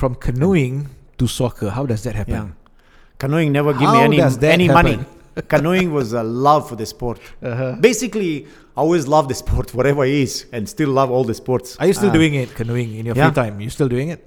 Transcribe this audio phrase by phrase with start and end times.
[0.00, 1.68] from canoeing to soccer?
[1.78, 2.34] How does that happen?
[2.34, 2.48] Yeah.
[3.18, 4.18] Canoeing never give me any
[4.58, 4.98] any money.
[5.52, 7.16] Canoeing was a love for the sport.
[7.42, 7.76] Uh-huh.
[7.88, 8.32] Basically,
[8.76, 11.76] I always love the sport, whatever it is, and still love all the sports.
[11.80, 13.26] Are you still Uh, doing it, canoeing, in your yeah.
[13.28, 13.54] free time?
[13.60, 14.20] You still doing it?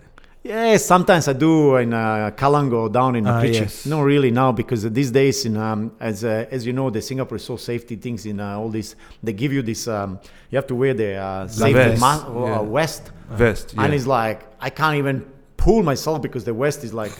[0.44, 3.62] Yeah, sometimes I do in uh, Kalango down in Ah, MacRitchie.
[3.66, 3.86] yes.
[3.86, 7.38] Not really now because these days, in um, as uh, as you know, the Singapore
[7.42, 8.88] is so safety things in uh, all this.
[9.26, 9.82] They give you this.
[9.88, 10.10] Um,
[10.50, 12.74] you have to wear the uh, safety vest, ma- uh, yeah.
[12.78, 13.04] vest,
[13.44, 13.68] Vest.
[13.74, 13.84] Yeah.
[13.84, 15.18] and it's like I can't even
[15.66, 17.14] pull myself because the West is like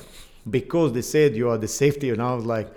[0.58, 2.70] because they said you are the safety, and I was like.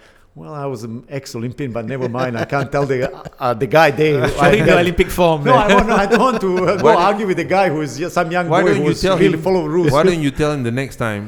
[0.42, 2.37] Well, I was an ex-Olympian, but never mind.
[2.37, 2.98] I can't tell the
[3.41, 4.29] uh, the guy there.
[4.29, 5.45] Showing the Olympic form.
[5.45, 7.97] No, I, want, I don't want to uh, go argue with the guy who is
[7.97, 9.42] just some young Why boy don't who you is tell really him?
[9.48, 9.92] follow rules.
[9.92, 11.23] Why don't you tell him the next time?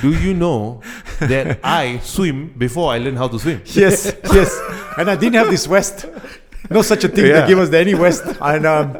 [0.00, 0.80] do you know
[1.32, 3.60] that I swim before I learn how to swim?
[3.66, 3.98] yes,
[4.38, 4.50] yes.
[4.96, 6.06] And I didn't have this West.
[6.70, 7.42] No such a thing Yeah.
[7.42, 8.24] to give us the any West.
[8.40, 8.96] And um,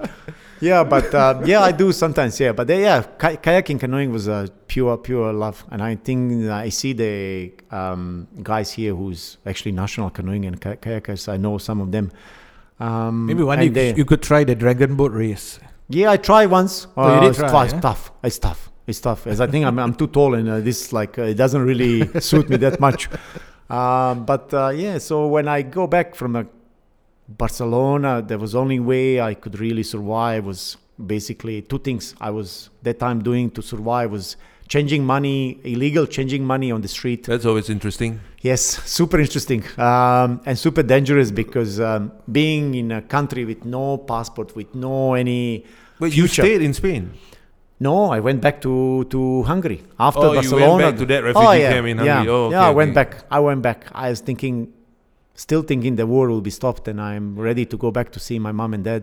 [0.62, 2.38] yeah, but uh, yeah, I do sometimes.
[2.40, 5.64] Yeah, but uh, yeah, ki- kayaking, canoeing was a pure, pure love.
[5.70, 10.76] And I think I see the um, guys here who's actually national canoeing and kay-
[10.76, 11.28] kayakers.
[11.28, 12.10] I know some of them.
[12.80, 15.58] Um, Maybe one day they- you could try the dragon boat race.
[15.88, 16.86] Yeah, I tried once.
[16.96, 17.72] Oh, you Uh, it's try, twice.
[17.72, 17.80] yeah?
[17.80, 18.12] Tough.
[18.22, 18.70] It's tough.
[18.86, 19.26] It's tough.
[19.26, 22.08] As I think I'm, I'm too tall, and uh, this like uh, it doesn't really
[22.20, 23.08] suit me that much.
[23.70, 26.44] Um, but uh, yeah, so when I go back from uh,
[27.38, 32.14] Barcelona, there was only way I could really survive was basically two things.
[32.20, 34.36] I was that time doing to survive was
[34.68, 37.24] changing money, illegal changing money on the street.
[37.24, 38.20] That's always interesting.
[38.40, 38.62] Yes,
[38.98, 44.54] super interesting um, and super dangerous because um, being in a country with no passport,
[44.56, 45.64] with no any
[45.98, 47.12] But you stayed in Spain.
[47.80, 50.82] No, I went back to, to Hungary after Oh, you went Barcelona.
[50.90, 52.26] back to that refugee camp in Hungary.
[52.26, 52.94] Yeah, Oh, okay, yeah, I went okay.
[52.94, 53.24] back.
[53.28, 53.86] I went back.
[53.92, 54.72] I was thinking,
[55.42, 58.38] still thinking the war will be stopped, and I'm ready to go back to see
[58.38, 59.02] my mom and dad.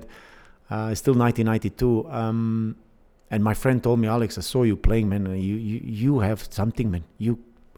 [0.71, 2.09] Uh, it's still 1992.
[2.09, 2.75] Um,
[3.31, 5.25] and my friend told me, Alex, I saw you playing, man.
[5.49, 7.03] You you, you have something, man.
[7.25, 7.31] You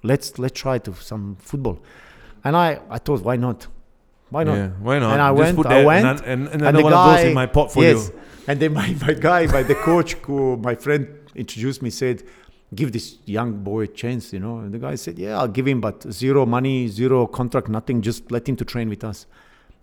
[0.04, 1.78] let's let's try to some football.
[2.46, 3.68] And I I thought, why not?
[4.30, 4.58] Why not?
[4.58, 5.12] Yeah, why not?
[5.14, 7.98] And I Just went, I went, and, and, and and the guy- in my portfolio.
[7.98, 8.12] Yes.
[8.48, 12.24] And then my, my guy, by the coach who my friend introduced me, said,
[12.74, 14.60] give this young boy a chance, you know.
[14.60, 18.02] And the guy said, yeah, I'll give him, but zero money, zero contract, nothing.
[18.02, 19.26] Just let him to train with us.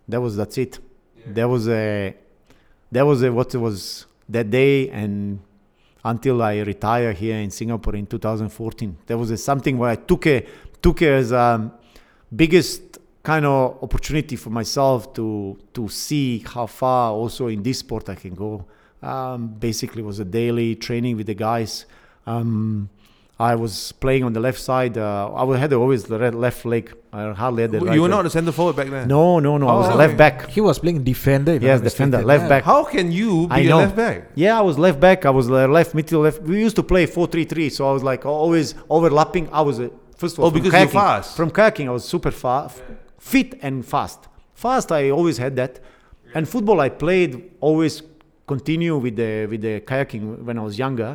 [0.08, 0.78] That was, that's it.
[1.26, 2.14] That was a,
[2.92, 5.40] that was a, what it was that day and
[6.04, 8.96] until I retire here in Singapore in 2014.
[9.06, 10.46] There was a, something where I took a,
[10.80, 11.70] took it as a
[12.34, 18.08] biggest kind of opportunity for myself to to see how far also in this sport
[18.08, 18.64] I can go.
[19.02, 21.86] Um, basically, was a daily training with the guys.
[22.32, 22.88] Um,
[23.40, 24.94] I was playing on the left side.
[24.98, 26.84] Uh, I had always the red left leg.
[27.12, 28.16] I hardly had the right you were leg.
[28.18, 29.06] not a centre forward back then.
[29.06, 29.68] No, no, no.
[29.68, 30.36] I was Oh, a left back.
[30.56, 31.54] He was playing defender.
[31.68, 32.48] Yes, defender, left Yeah.
[32.54, 32.64] back.
[32.64, 33.78] How can you be a know.
[33.78, 34.18] left back?
[34.34, 35.18] Yeah, I was left back.
[35.24, 36.42] I was left middle left.
[36.42, 39.48] We used to play 4-3-3, so I was like always overlapping.
[39.52, 41.36] I was a, first of all Oh, from because you're kayaking- fast.
[41.36, 42.82] From kayaking, I was super fast,
[43.18, 44.20] fit and fast.
[44.54, 45.78] Fast, I always had that.
[46.34, 48.02] And football, I played always
[48.48, 51.10] continue with the with the kayaking when I was younger,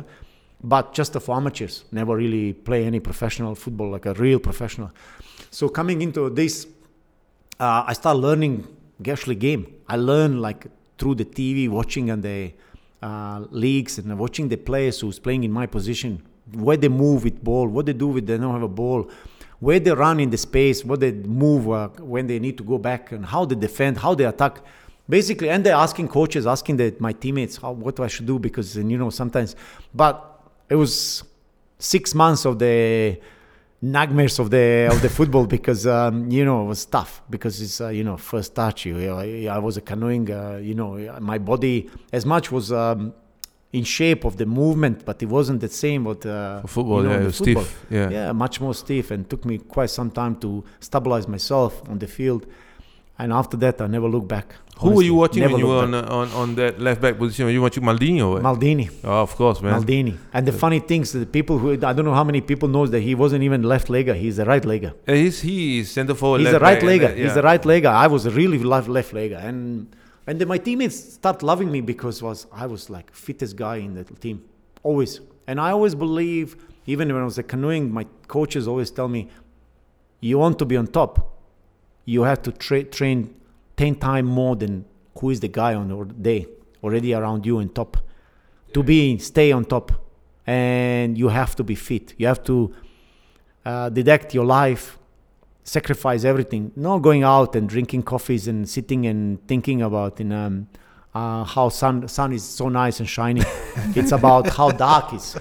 [0.64, 1.84] but just for amateurs.
[1.92, 4.90] Never really play any professional football like a real professional.
[5.50, 6.66] So coming into this,
[7.60, 8.66] uh, I start learning
[9.08, 9.66] actually game.
[9.86, 10.66] I learn like
[10.98, 12.52] through the TV, watching and the
[13.02, 17.44] uh, leagues and watching the players who's playing in my position, where they move with
[17.44, 19.10] ball, what they do with they don't have a ball,
[19.60, 22.78] where they run in the space, what they move uh, when they need to go
[22.78, 24.62] back, and how they defend, how they attack.
[25.06, 28.74] Basically, and they're asking coaches, asking the, my teammates how what I should do because
[28.74, 29.54] you know sometimes,
[29.94, 30.33] but
[30.68, 31.24] it was
[31.78, 33.18] six months of the
[33.84, 37.80] nightmares of the of the football because um, you know it was tough because it's
[37.80, 41.38] uh, you know first touch you, I, I was a canoeing uh, you know my
[41.38, 43.12] body as much was um,
[43.72, 47.20] in shape of the movement but it wasn't the same but uh, football, you know,
[47.20, 47.64] yeah, football.
[47.64, 47.86] stiff.
[47.90, 48.10] Yeah.
[48.10, 52.06] yeah much more stiff and took me quite some time to stabilize myself on the
[52.06, 52.46] field
[53.18, 55.94] and after that I never looked back Who were you watching when you were on,
[55.94, 57.44] on on that left back position?
[57.46, 58.42] Were you watching Maldini or what?
[58.42, 59.72] Maldini oh, of course, man.
[59.80, 62.90] Maldini and the funny things the people who I don't know how many people knows
[62.90, 66.14] that he wasn't even left legger he's a right legger Uh, he's he is centre
[66.14, 66.40] forward.
[66.40, 67.08] He's a right legger.
[67.08, 67.38] that- He's yeah.
[67.38, 67.92] a right legger.
[68.04, 69.58] I was a really left left legger, and
[70.26, 73.94] and then my teammates start loving me because was I was like fittest guy in
[73.94, 74.42] the team,
[74.82, 75.20] always.
[75.46, 76.56] And I always believe,
[76.86, 79.28] even when I was a canoeing, my coaches always tell me,
[80.20, 81.12] you want to be on top,
[82.06, 83.34] you have to tra- train
[83.76, 84.84] ten times more than
[85.18, 86.46] who is the guy on the day
[86.82, 87.96] already around you on top.
[88.72, 89.92] To be stay on top,
[90.46, 92.14] and you have to be fit.
[92.18, 92.74] You have to
[93.64, 94.98] uh, deduct your life
[95.64, 100.68] sacrifice everything not going out and drinking coffees and sitting and thinking about in um,
[101.14, 103.40] uh, how sun sun is so nice and shiny.
[103.94, 105.36] it's about how dark is,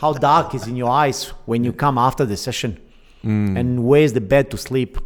[0.00, 2.80] how dark is in your eyes when you come after the session,
[3.56, 4.98] and where's the bed to sleep.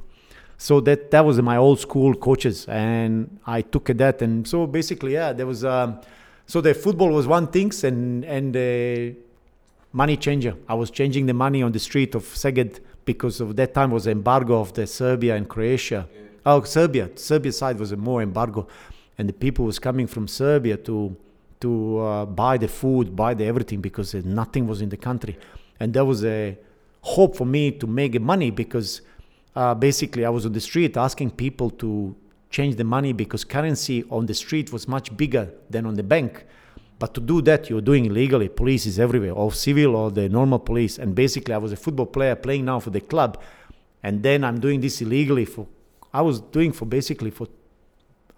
[0.61, 5.15] So that that was my old school coaches, and I took that, and so basically,
[5.15, 5.65] yeah, there was.
[5.65, 5.99] Um,
[6.45, 9.15] so the football was one things, and and the
[9.95, 10.55] money changer.
[10.69, 14.07] I was changing the money on the street of Szeged because of that time was
[14.07, 16.07] embargo of the Serbia and Croatia.
[16.45, 17.09] Oh, Serbia.
[17.15, 18.69] Serbia side was a more embargo,
[19.17, 21.17] and the people was coming from Serbia to
[21.61, 25.39] to uh, buy the food, buy the everything because nothing was in the country,
[25.81, 26.59] and there was a
[27.01, 29.01] hope for me to make money because
[29.55, 32.17] uh, basically I was on the street asking people to
[32.51, 36.47] change the money because currency on the street was much bigger than on the bank.
[36.99, 38.49] But to do that, you're doing illegally.
[38.49, 40.99] Police is everywhere, or civil or the normal police.
[40.99, 43.41] And basically, I was a football player playing now for the club,
[44.03, 45.67] and then I'm doing this illegally for.
[46.13, 47.47] I was doing for basically for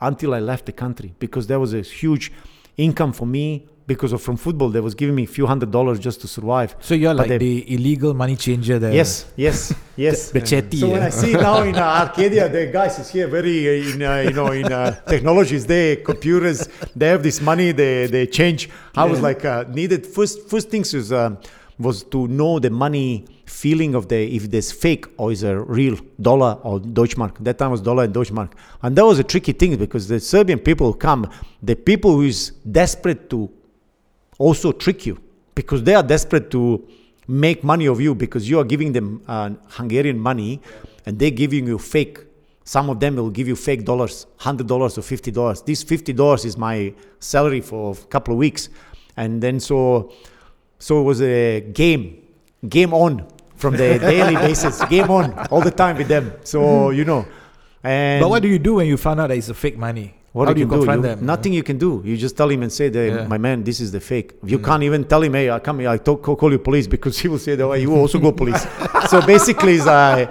[0.00, 2.32] until I left the country because there was a huge
[2.76, 4.68] income for me because of from football.
[4.70, 6.76] They was giving me a few hundred dollars just to survive.
[6.80, 8.92] So you're But like they- the illegal money changer there.
[8.92, 10.30] Yes, yes, yes.
[10.30, 10.78] The chetty.
[10.80, 11.06] So when eh?
[11.06, 14.32] I see now in uh, Arcadia, the guys is here very uh, in uh, you
[14.32, 18.70] know in uh, technologies, they computers, they have this money, they they change.
[18.96, 21.38] I was like uh, needed first first things was um,
[21.78, 25.96] was to know the money feeling of the if this fake or is a real
[26.20, 27.38] dollar or Deutschmark.
[27.40, 28.52] That time was dollar and Deutschmark,
[28.82, 31.30] and that was a tricky thing because the Serbian people come,
[31.62, 33.50] the people who is desperate to
[34.38, 35.20] also trick you
[35.54, 36.86] because they are desperate to
[37.28, 40.60] make money of you because you are giving them uh, Hungarian money
[41.06, 42.18] and they're giving you fake.
[42.64, 45.62] Some of them will give you fake dollars, hundred dollars or fifty dollars.
[45.62, 48.68] This fifty dollars is my salary for a couple of weeks,
[49.16, 50.12] and then so
[50.86, 52.02] so it was a game,
[52.76, 53.12] game on
[53.62, 56.24] from the daily basis, game on all the time with them.
[56.52, 57.20] So you know,
[57.84, 60.08] and But what do you do when you find out that it's a fake money?
[60.32, 60.76] what How do you do?
[60.76, 61.18] confront You- them?
[61.26, 61.90] Nothing you can do.
[62.08, 63.26] You just tell him and say, that, Yeah.
[63.34, 65.90] "My man, this is the fake." You can't even tell him, "Hey, I come here.
[65.94, 68.62] I talk, call, you police," because he will say, "That "Oh, you also go police."
[69.12, 70.26] so basically, it's, uh,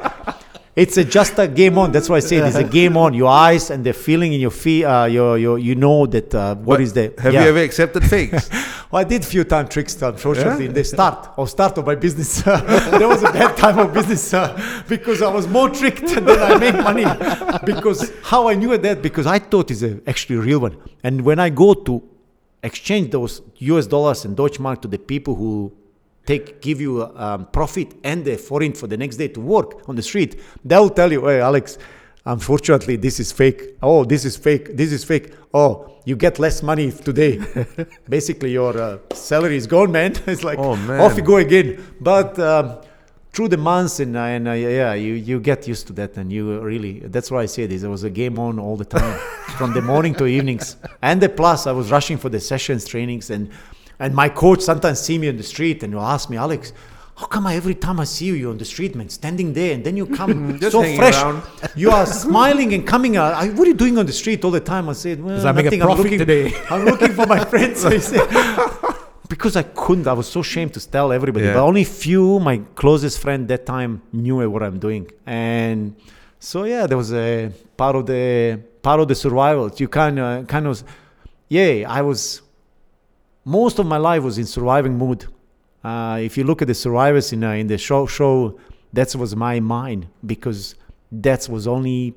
[0.75, 1.91] it's a, just a game on.
[1.91, 3.13] That's why I say it's a game on.
[3.13, 4.85] Your eyes and the feeling in your feet.
[4.85, 7.13] Uh, your, your, you know that uh, what But is the.
[7.17, 7.43] Have yeah.
[7.43, 8.49] you ever accepted fakes?
[8.91, 12.41] Well, I did few time tricks, unfortunately, in the start or start of my business.
[12.41, 16.57] there was a bad time of business uh, because I was more tricked than I
[16.57, 17.05] made money.
[17.63, 19.01] because how I knew that?
[19.01, 20.75] Because I thought it's a actually real one.
[21.05, 22.03] And when I go to
[22.63, 25.71] exchange those US dollars and Deutschmark to the people who
[26.25, 29.95] take give you um, profit and the foreign for the next day to work on
[29.95, 31.77] the street, they'll tell you, "Hey, Alex."
[32.23, 33.77] Unfortunately, this is fake.
[33.81, 34.77] Oh, this is fake.
[34.77, 35.33] This is fake.
[35.55, 37.41] Oh, you get less money today.
[38.09, 40.13] Basically, your uh, salary is gone, man.
[40.27, 41.01] It's like Oh, man.
[41.01, 41.83] off you go again.
[41.99, 42.77] But um,
[43.33, 46.31] through the months and, uh, and uh, yeah, you, you get used to that, and
[46.31, 46.99] you really.
[46.99, 47.81] That's why I say this.
[47.81, 49.17] It was a game on all the time,
[49.57, 50.77] from the morning to evenings.
[51.01, 53.49] And the plus, I was rushing for the sessions, trainings, and
[54.01, 56.73] and my coach sometimes see me on the street and will ask me, Alex.
[57.21, 59.75] How come I, every time I see you, you're on the street, man, standing there,
[59.75, 61.21] and then you come so fresh.
[61.21, 61.43] around.
[61.75, 63.33] You are smiling and coming out.
[63.35, 64.89] I, what are you doing on the street all the time?
[64.89, 65.79] I said, well, Because I make a nothing.
[65.81, 66.45] profit I'm looking, today.
[66.71, 67.85] I'm looking for my friends.
[67.85, 68.27] I said,
[69.29, 70.07] because I couldn't.
[70.07, 71.45] I was so ashamed to tell everybody.
[71.45, 71.53] Yeah.
[71.55, 75.03] But only few, my closest friend that time, knew what I'm doing.
[75.27, 75.95] And
[76.39, 79.69] so yeah, there was a part of the part of the survival.
[79.77, 80.83] You kind of kind of,
[81.49, 81.85] yeah.
[81.87, 82.41] I was
[83.45, 85.25] most of my life was in surviving mood.
[85.83, 88.59] Uh, if you look at the survivors in uh, in the show show,
[88.93, 90.75] that was my mind because
[91.11, 92.13] that was only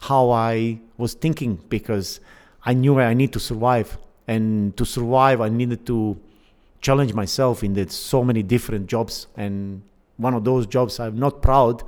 [0.00, 2.20] how I was thinking because
[2.64, 6.16] I knew I need to survive and to survive I needed to
[6.80, 9.82] challenge myself in so many different jobs and
[10.16, 11.82] one of those jobs I'm not proud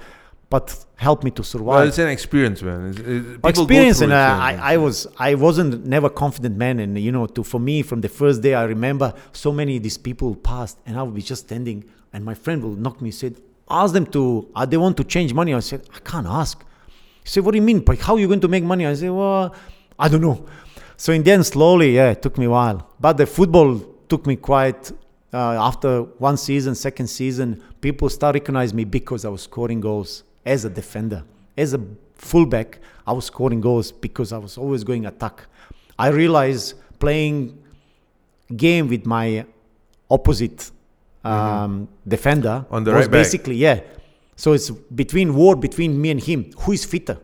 [0.50, 1.66] but helped me to survive.
[1.66, 2.90] well, it's an experience, man.
[2.90, 4.37] It's, it's, experience and it, uh.
[4.50, 8.00] I, I was i wasn't never confident man and you know to for me from
[8.00, 11.23] the first day i remember so many of these people passed and i would be
[11.23, 13.40] just standing and my friend will knock me said
[13.71, 15.54] ask them to uh, they want to change money?
[15.54, 16.59] I said i can't ask.
[17.23, 17.85] He said what do you mean?
[17.87, 18.85] Like how are you going to make money?
[18.87, 19.54] I said well
[19.99, 20.45] i don't know.
[20.97, 22.90] So in the end slowly yeah it took me a while.
[22.99, 23.78] But the football
[24.09, 24.90] took me quite
[25.33, 30.25] uh, after one season second season people start recognize me because i was scoring goals
[30.45, 31.23] as a defender
[31.57, 31.81] as a
[32.15, 35.47] fullback i was scoring goals because i was always going attack.
[35.99, 37.59] I realized playing
[38.57, 39.45] game with my
[40.11, 40.71] opposite
[41.23, 43.21] um, defender On the was right back.
[43.21, 43.81] basically yeah.
[44.35, 47.19] So it's between war between me and him who is fitter?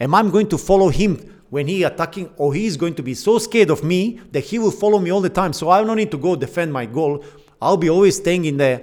[0.00, 1.12] Am i going to follow him
[1.50, 4.58] when he attacking or he is going to be so scared of me that he
[4.58, 5.52] will follow me all the time?
[5.52, 7.24] So i don't need to go defend my goal.
[7.62, 8.82] I'll be always staying in the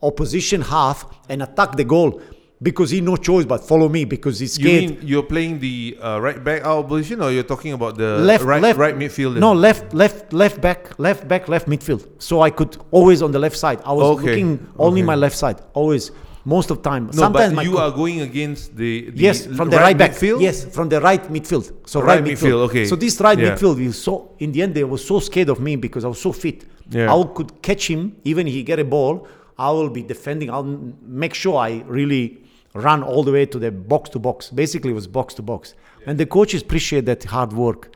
[0.00, 2.22] opposition half and attack the goal
[2.62, 4.82] because he no choice but follow me because he's scared.
[4.82, 8.18] You mean you're playing the uh, right back out position, or you're talking about the
[8.18, 9.36] left, right left, right midfield?
[9.36, 12.06] No, left, left, left back, left back, left midfield.
[12.18, 13.80] So I could always on the left side.
[13.84, 15.06] I was Okay, looking only okay.
[15.06, 16.10] my left side, always,
[16.46, 17.06] most of time.
[17.06, 20.12] No, Sometimes but you co- are going against the, the yes from the right, back.
[20.12, 20.40] midfield.
[20.40, 21.72] Yes, from the right midfield.
[21.86, 22.86] So Right right, midfield, okay.
[22.86, 23.50] So this right Yeah.
[23.54, 26.20] midfield, was so in the end they were so scared of me because I was
[26.20, 26.64] so fit.
[26.88, 27.12] Yeah.
[27.12, 29.26] I could catch him even if he get a ball.
[29.58, 30.50] I will be defending.
[30.50, 30.64] I'll
[31.02, 32.44] make sure I really
[32.76, 34.50] run all the way to the box to box.
[34.50, 35.74] Basically, it was box to box,
[36.06, 37.94] and the coaches appreciate that hard work.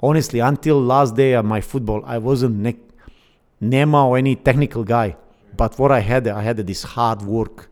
[0.00, 2.76] Honestly, until last day of my football, I wasn't ne-
[3.62, 5.16] Neymar or any technical guy.
[5.56, 7.70] But what I had, I had this hard work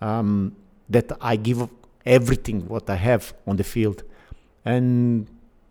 [0.00, 0.56] um,
[0.88, 1.68] that I give
[2.06, 4.02] everything what I have on the field,
[4.64, 5.26] and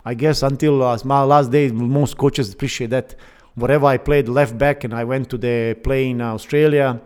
[0.05, 3.15] I guess until uh, my last day, most coaches appreciate that.
[3.55, 7.01] Whatever I played left back, and I went to the play in Australia.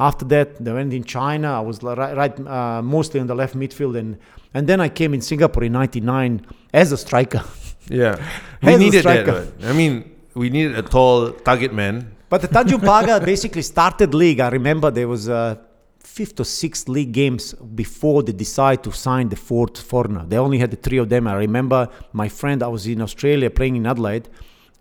[0.00, 1.48] After that, they went in China.
[1.60, 4.16] I was right, right uh, mostly in the left midfield, and
[4.54, 7.44] and then I came in Singapore in '99 as a striker.
[7.88, 8.14] Yeah,
[8.62, 9.26] we needed that.
[9.26, 9.48] right?
[9.64, 9.94] I mean,
[10.34, 11.94] we needed a tall target man.
[12.28, 14.38] But the Tanjung Pagar basically started league.
[14.38, 15.58] I remember there was a
[15.98, 20.24] fifth or sixth league games before they decided to sign the fourth foreigner.
[20.24, 21.26] They only had the three of them.
[21.26, 22.62] I remember my friend.
[22.62, 24.28] I was in Australia playing in Adelaide,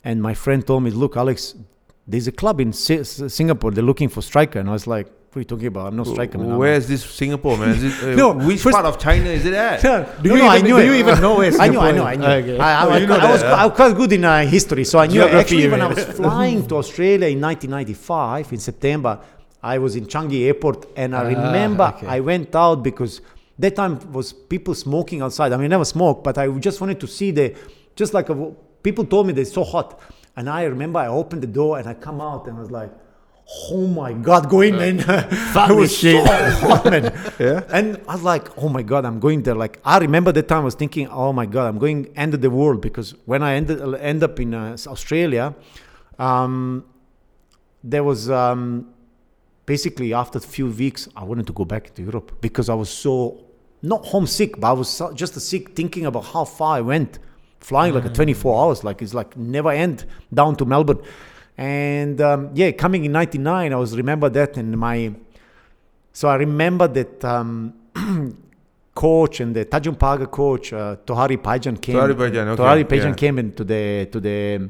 [0.04, 1.56] and my friend told me, "Look, Alex,
[2.12, 3.72] there's a club in Si- S- Singapore.
[3.72, 5.88] They're looking for striker." And I was like, "What are you talking about?
[5.90, 6.58] I'm no striker." man.
[6.58, 7.70] Where's this Singapore, man?
[7.78, 9.82] Is it, uh, No, which first- part of China is it at?
[10.24, 10.86] Do No, you no, I even- knew do it.
[10.90, 12.26] you even know where I knew, I Singapore know, I knew.
[12.54, 12.60] Okay.
[12.60, 13.54] I, I, Oh, I, you know I was, that.
[13.62, 15.16] I was quite good in uh, history, so I knew.
[15.22, 19.20] Geography, Actually, you when I was flying to Australia in 1995 in September,
[19.62, 22.08] I was in Changi Airport, and I Ah, remember okay.
[22.08, 23.22] I went out because
[23.60, 25.52] that time was people smoking outside.
[25.54, 27.54] I mean, I never smoked, but I just wanted to see the,
[27.96, 28.36] just like a,
[28.84, 30.00] people told me they're so hot,
[30.40, 32.92] and I remember I opened the door and I come out and I was like.
[33.72, 35.00] Oh my God, go in, man!
[35.00, 36.24] it was shit.
[36.24, 37.06] so hot, man.
[37.40, 37.64] Yeah.
[37.70, 39.56] And I was like, oh my God, I'm going there.
[39.56, 42.42] Like, I remember that time I was thinking, oh my God, I'm going end of
[42.42, 45.56] the world because when I ended end up in uh, Australia,
[46.20, 46.86] um,
[47.84, 48.94] there was um,
[49.66, 52.92] basically after a few weeks, I wanted to go back to Europe because I was
[52.92, 53.46] so
[53.82, 57.20] not homesick, but I was so, just sick thinking about how far I went,
[57.60, 61.02] flying like a 24 hours, like it's like never end down to Melbourne.
[61.58, 65.14] And um, yeah, coming in '99, I was remember that, and my
[66.14, 67.74] so I remember that um,
[68.96, 71.96] coach and the Tanjung Pagar coach, uh, Tohari Paijan came.
[71.96, 73.14] Tohari Paijan, okay, Tohari Paijan yeah.
[73.14, 74.70] came into the to the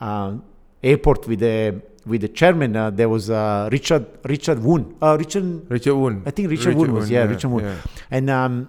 [0.00, 0.34] uh,
[0.82, 2.76] airport with the with the chairman.
[2.76, 4.96] Uh, there was uh, Richard Richard Woon.
[5.00, 6.22] Uh, Richard, Richard Woon.
[6.26, 7.64] I think Richard, Woon was yeah, Richard Woon.
[7.64, 7.76] yeah.
[8.10, 8.68] And um,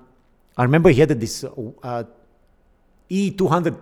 [0.58, 2.04] I remember he had this uh,
[3.10, 3.76] E200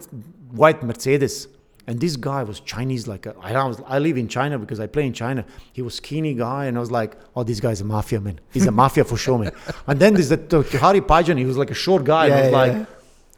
[0.52, 1.48] white Mercedes.
[1.88, 4.88] And this guy was Chinese, like a, I, was, I live in China because I
[4.88, 5.46] play in China.
[5.72, 8.40] He was skinny guy, and I was like, "Oh, this guy's a mafia man.
[8.52, 9.52] He's a mafia for sure, man."
[9.86, 10.40] And then there's the
[10.74, 11.38] uh, Hari Paijan.
[11.38, 12.26] He was like a short guy.
[12.26, 12.80] and I Yeah, was yeah.
[12.80, 12.88] like,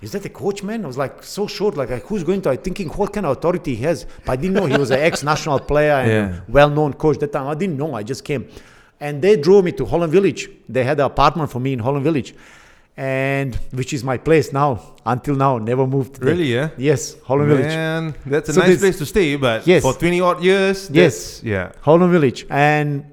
[0.02, 1.76] "Is that a coach, man?" I was like, so short.
[1.76, 2.50] Like, who's going to?
[2.52, 4.06] I thinking what kind of authority he has.
[4.26, 6.40] But I didn't know he was an ex-national player and Yeah.
[6.48, 7.48] well-known coach that time.
[7.48, 7.96] I didn't know.
[7.96, 8.48] I just came,
[9.02, 10.50] and they drove me to Holland Village.
[10.70, 12.34] They had an apartment for me in Holland Village,
[12.98, 14.96] and which is my place now.
[15.06, 16.20] Until now, never moved.
[16.20, 16.32] there.
[16.34, 16.70] Really, yeah?
[16.78, 17.66] Yes, Holland Village.
[17.68, 19.84] Man, that's a So nice place to stay, but Yes.
[19.84, 21.42] for 20 odd years, Yes.
[21.44, 21.72] yeah.
[21.82, 22.46] Holland Village.
[22.50, 23.06] And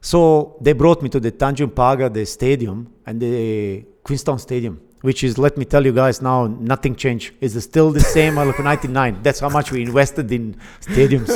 [0.00, 5.22] so they brought me to the Tanjung Pagar, the stadium, and the Queenstown Stadium, which
[5.24, 7.34] is, let me tell you guys now, nothing changed.
[7.40, 9.18] It's still the same like 99.
[9.22, 11.30] That's how much we invested in stadiums.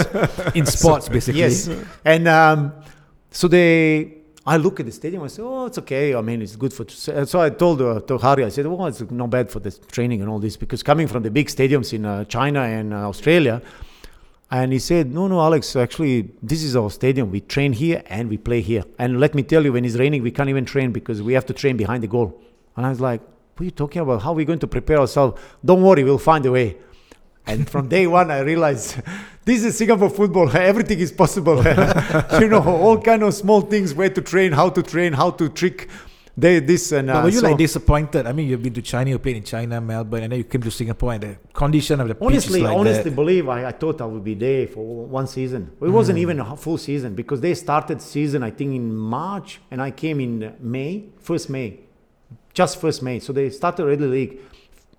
[0.57, 1.41] in sports, basically.
[1.41, 1.69] yes.
[2.05, 2.73] And um,
[3.31, 4.16] so they,
[4.47, 6.15] I look at the stadium, and I say, oh, it's okay.
[6.15, 9.01] I mean, it's good for, so I told uh, to Hari, I said, well, it's
[9.11, 12.05] not bad for the training and all this, because coming from the big stadiums in
[12.05, 13.61] uh, China and uh, Australia,
[14.51, 17.31] and he said, No, no, Alex, actually, this is our stadium.
[17.31, 18.85] We train here and we play here.
[18.99, 21.47] And let me tell you, when it's raining, we can't even train because we have
[21.47, 22.41] to train behind the goal.
[22.77, 24.23] And I was like, What are you talking about?
[24.23, 25.41] How are we going to prepare ourselves?
[25.65, 26.77] Don't worry, we'll find a way.
[27.47, 29.01] And from day one, I realized
[29.47, 30.49] this is Singapore football.
[30.73, 31.57] Everything is possible.
[32.43, 35.49] you know, all kind of small things, where to train, how to train, how to
[35.49, 35.89] trick
[36.39, 38.27] they, this and But uh, were you so- like disappointed?
[38.27, 40.61] I mean, you've been to China, you played in China, Melbourne, and then you came
[40.63, 43.17] to Singapore, and the condition of the pitch honestly, is like honestly that.
[43.17, 45.71] believe I, I thought I would be there for one season.
[45.81, 45.93] It Mm.
[45.93, 49.93] wasn't even a full season because they started season I think in March and I
[49.93, 51.81] came in May, first May,
[52.53, 53.19] just first May.
[53.21, 54.39] So they started already the league.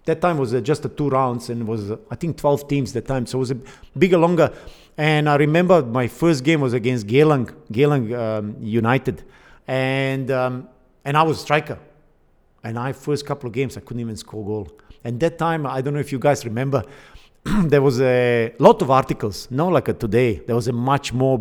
[0.07, 2.93] That time was uh, just a two rounds and was uh, I think 12 teams
[2.93, 3.25] that time.
[3.25, 3.59] So it was a
[4.03, 4.49] bigger, longer.
[4.97, 7.45] And I remember my first game was against Geylang,
[7.77, 9.17] Geylang um, United,
[9.67, 10.53] and um,
[11.05, 11.77] and I was striker.
[12.63, 14.67] And I first couple of games I couldn't even score goal.
[15.03, 16.83] And that time I don't know if you guys remember,
[17.73, 19.37] there was a lot of articles.
[19.51, 20.31] Not like a today.
[20.47, 21.37] There was a much more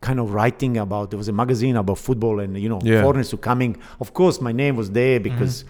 [0.00, 1.10] kind of writing about.
[1.10, 3.02] There was a magazine about football and you know Yeah.
[3.02, 3.72] foreigners who coming.
[4.04, 5.64] Of course, my name was there because,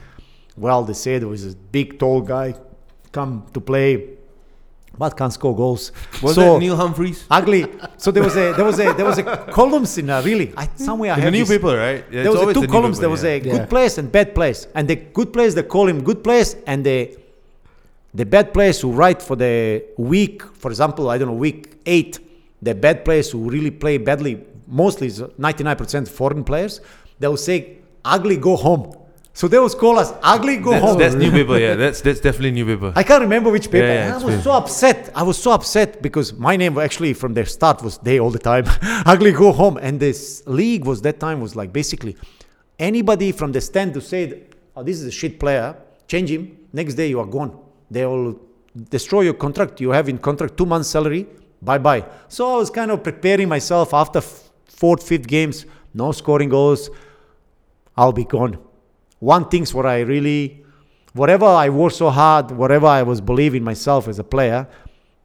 [0.57, 2.55] well, they said there was a big tall guy
[3.13, 4.11] come to play,
[4.97, 5.91] but can't score goals.
[6.23, 7.25] Was so that Neil Humphreys?
[7.31, 7.67] ugly.
[7.97, 10.69] So there was a there was a there was a columns in uh, really I,
[10.77, 12.05] somewhere I In the have this- newspaper, right?
[12.11, 12.99] Yeah, there was a two the columns.
[13.01, 13.45] There was a yeah.
[13.45, 13.59] Yeah.
[13.59, 16.85] good place and bad place, and the good place they call him good place, and
[16.87, 17.17] the
[18.15, 22.21] the bad players who write for the week, for example, I don't know, week eight,
[22.63, 26.81] the bad players who really play badly, mostly 99% foreign players,
[27.19, 28.97] they will say, ugly, go home.
[29.37, 30.99] So they will call us ugly, go That's, home.
[30.99, 31.75] that's newspaper, yeah.
[31.75, 32.93] That's that's definitely newspaper.
[32.95, 33.89] I can't remember which paper.
[33.89, 34.43] Yeah, yeah, I was weird.
[34.45, 35.11] so upset.
[35.13, 38.39] I was so upset because my name actually from the start was there all the
[38.39, 38.65] time.
[39.13, 39.77] Ugly go home.
[39.77, 42.17] And this league was that time was like basically
[42.79, 44.45] anybody from the stand to say,
[44.77, 45.77] oh, this is a shit player,
[46.07, 46.57] change him.
[46.73, 47.59] Next day you are gone.
[47.91, 48.41] They will
[48.89, 49.81] destroy your contract.
[49.81, 51.27] You have in contract two months salary.
[51.61, 52.05] Bye bye.
[52.29, 56.89] So I was kind of preparing myself after fourth, fifth games, no scoring goals.
[57.97, 58.59] I'll be gone.
[59.21, 60.65] One thing's what I really,
[61.13, 64.67] whatever I worked so hard, whatever I was believing myself as a player,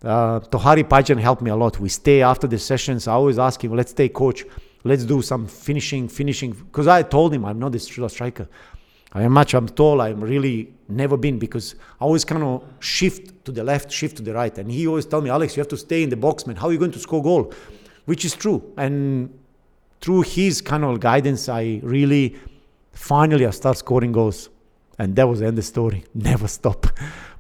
[0.03, 1.79] uh, Tohari Paijan helped me a lot.
[1.79, 3.07] We stay after the sessions.
[3.07, 4.45] I always ask him, let's stay, coach.
[4.83, 6.51] Let's do some finishing, finishing.
[6.53, 8.47] Because I told him I'm not a stri- striker.
[9.11, 10.01] I am much, I'm tall.
[10.01, 14.23] I'm really never been because I always kind of shift to the left, shift to
[14.23, 14.55] the right.
[14.57, 16.55] And he always tell me, Alex, you have to stay in the box, man.
[16.55, 17.51] How are you going to score goal?
[18.05, 18.71] Which is true.
[18.77, 19.37] And
[19.99, 22.37] through his kind of guidance, I really
[22.99, 24.49] finally I start scoring goals.
[24.97, 26.03] And that was the end of the story.
[26.13, 26.85] Never stop.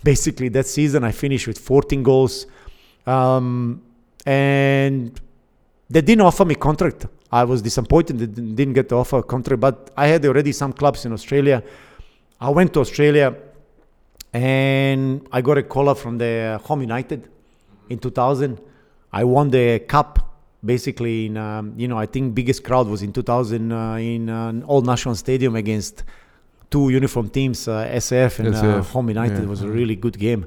[0.01, 2.47] Basically, that season I finished with 14 goals.
[3.05, 3.81] Um,
[4.25, 5.19] and
[5.89, 7.07] they didn't offer me contract.
[7.31, 11.05] I was disappointed they didn't get the offer contract, but I had already some clubs
[11.05, 11.61] in Australia.
[12.39, 13.35] I went to Australia
[14.33, 17.29] and I got a call up from the Home United
[17.89, 18.59] in 2000.
[19.11, 20.28] I won the cup
[20.63, 24.63] basically in, um, you know, I think biggest crowd was in 2000 uh, in an
[24.63, 26.03] Old National Stadium against
[26.69, 29.37] two uniform teams, uh, SF and uh, Home United.
[29.37, 29.43] yeah.
[29.43, 30.45] It was a really good game.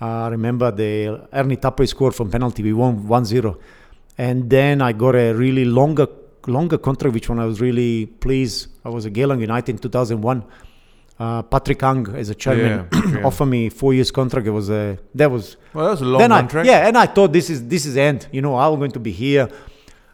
[0.00, 2.62] Uh, I remember the Ernie Tappe scored from penalty.
[2.62, 3.58] We won 1-0.
[4.16, 6.06] And then I got a really longer
[6.46, 8.68] longer contract, which one I was really pleased.
[8.84, 10.42] I was a Geylang United in 2001.
[11.18, 13.24] Uh, Patrick Ang as a chairman Yeah, yeah.
[13.26, 14.46] offered me four years contract.
[14.46, 16.66] It was a that was Well, that was a long then I, contract.
[16.68, 18.28] yeah, and I thought this is this is end.
[18.30, 19.48] You know, I'm going to be here.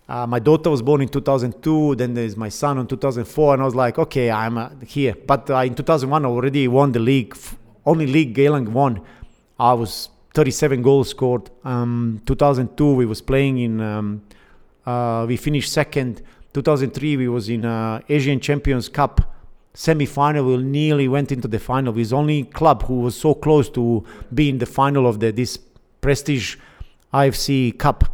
[0.09, 1.97] Uh, my daughter was born in 2002.
[1.97, 5.15] Then there's my son in 2004, and I was like, okay, I'm uh, here.
[5.27, 7.37] But uh, in 2001, I already won the league.
[7.87, 9.01] Only league Geylang won.
[9.59, 11.51] I was 37 goals scored.
[11.65, 13.81] Um, 2002, we was playing in.
[13.81, 14.23] Um,
[14.87, 16.23] uh, we finished second.
[16.55, 19.34] 2003, we was in uh, Asian Champions Cup
[19.75, 20.47] semi-final.
[20.47, 21.93] We nearly went into the final.
[21.93, 25.59] Was only club who was so close to be in the final of the this
[26.01, 26.57] prestige
[27.13, 28.05] AFC Cup,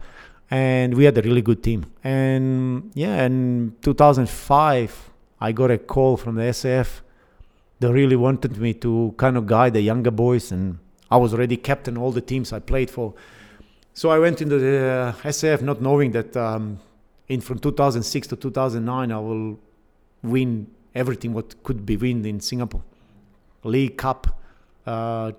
[0.50, 1.86] and we had a really good team.
[2.02, 7.00] And yeah, in 2005, I got a call from the SAF.
[7.78, 10.78] They really wanted me to kind of guide the younger boys, and
[11.10, 13.14] I was already captain all the teams I played for.
[13.94, 16.78] So I went into the uh, SAF not knowing that um,
[17.28, 19.58] in from 2006 to 2009 I will
[20.22, 22.82] win everything what could be win in Singapore.
[23.64, 24.40] League Cup,
[24.86, 25.32] uh,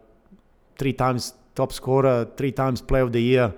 [0.77, 3.53] three times top scorer, three times player of the year.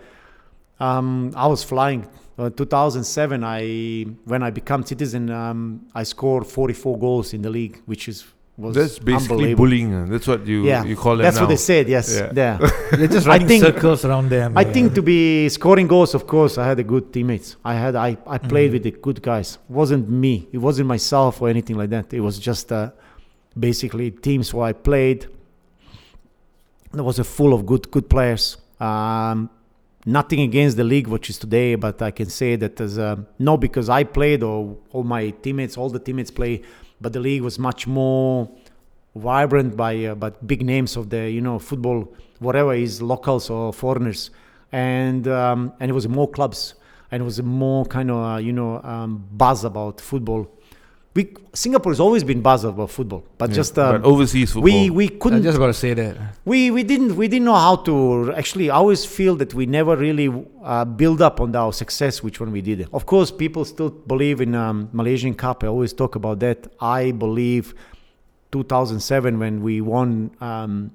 [0.79, 2.07] Um, I was flying.
[2.37, 7.81] Uh, 2007, I when I become citizen, um, I scored 44 goals in the league,
[7.85, 9.93] which is That's basically bullying.
[9.93, 11.43] uh, That's what you Yeah, you call it that's now.
[11.43, 11.87] what they said.
[11.89, 12.31] Yes, Yeah.
[12.35, 12.57] yeah.
[12.91, 14.55] They're just I running think- circles around them.
[14.55, 14.71] I yeah.
[14.73, 17.55] think to be scoring goals, of course, I had a good teammates.
[17.65, 18.73] I had I, I played Mhm.
[18.73, 19.57] with the good guys.
[19.69, 20.47] It wasn't me.
[20.51, 22.13] It wasn't myself or anything like that.
[22.13, 22.91] It was just uh,
[23.59, 25.25] basically teams where I played.
[26.91, 28.57] There was a full of good good players.
[28.79, 29.49] Um,
[30.05, 33.57] nothing against the league, which is today, but I can say that as uh, not
[33.61, 36.61] because I played or all my teammates, all the teammates play,
[37.03, 38.49] but the league was much more
[39.15, 41.99] vibrant by uh, but big names of the you know football
[42.39, 44.31] whatever is locals or foreigners.
[44.71, 46.73] And um, and it was more clubs
[47.11, 50.47] and it was more kind of uh, you know um, buzz about football
[51.15, 54.63] we Singapore has always been buzz about football but Yeah, just um, but overseas football.
[54.63, 56.17] we we couldn't just got to say that.
[56.45, 59.95] we we didn't we didn't know how to actually I always feel that we never
[59.95, 60.27] really
[60.63, 64.41] uh, build up on our success which one we did of course people still believe
[64.41, 67.75] in um, Malaysian Cup I always talk about that I believe
[68.51, 70.91] 2007 when we won um,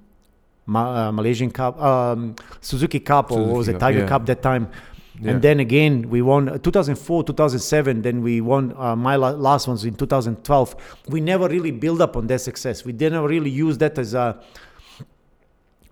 [0.66, 4.08] Ma- uh, Malaysian Cup um, Suzuki Cup or what was it Tiger yeah.
[4.08, 4.68] Cup that time
[5.20, 5.32] Yeah.
[5.32, 9.66] and then again we won uh, 2004 2007 then we won uh, my la- last
[9.66, 10.76] ones in 2012
[11.08, 14.40] we never really build up on that success we didn't really use that as a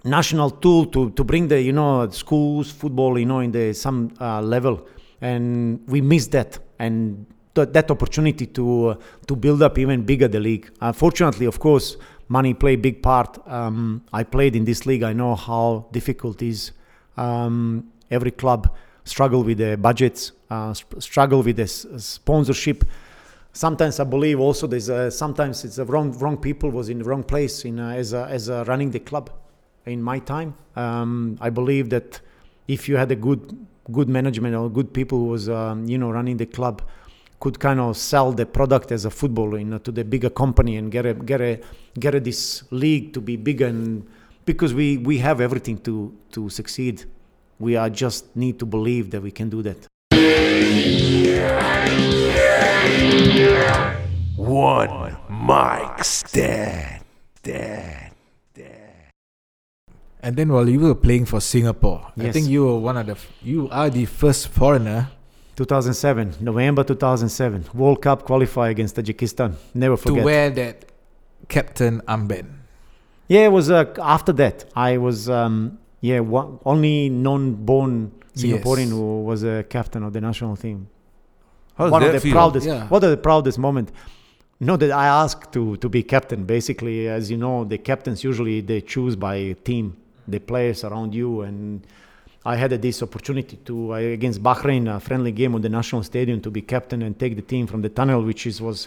[0.04, 4.12] national tool to, to bring the you know schools football you know in the some
[4.20, 4.86] uh, level
[5.20, 8.94] and we missed that and th- that opportunity to uh,
[9.26, 10.70] to build up even bigger the league.
[10.80, 11.96] Unfortunately, of course,
[12.28, 13.38] money play a big part.
[13.48, 15.02] Um, I played in this league.
[15.02, 16.72] I know how difficult it is.
[17.16, 18.70] Um, every club
[19.06, 22.84] struggle with the budgets, uh, struggle with the s- sponsorship.
[23.52, 27.22] Sometimes I believe also there's sometimes it's the wrong wrong people was in the wrong
[27.22, 29.30] place in uh, as a, as a running the club.
[29.86, 32.20] In my time, um, I believe that
[32.66, 36.10] if you had a good good management or good people who was um, you know
[36.10, 36.82] running the club,
[37.40, 40.76] could kind of sell the product as a football you know, to the bigger company
[40.76, 41.60] and get a get a
[41.98, 44.06] get a, this league to be bigger and
[44.44, 47.04] because we we have everything to to succeed
[47.58, 49.86] we are just need to believe that we can do that
[54.36, 57.02] One mic stand.
[57.42, 58.12] Dad.
[60.22, 63.16] And then while you were playing for Singapore, I think you were one of the
[63.42, 65.08] you are the first foreigner
[65.56, 70.84] 2007 november 2007 world cup qualify against tajikistan never forget to wear that
[71.48, 72.46] captain armband.
[73.28, 77.92] yeah it was uh, after that i was um, yeah one, only non-born
[78.42, 78.96] singaporean Yes.
[78.98, 80.78] who was a captain of the national team
[81.78, 82.32] How does one of the feel?
[82.38, 82.86] proudest Yeah.
[82.92, 83.88] what are the proudest moment
[84.68, 88.56] not that i asked to to be captain basically as you know the captains usually
[88.70, 89.36] they choose by
[89.68, 89.84] team
[90.34, 91.58] the players around you and
[92.52, 96.38] i had this opportunity to uh, against bahrain a friendly game on the national stadium
[96.46, 98.78] to be captain and take the team from the tunnel which is was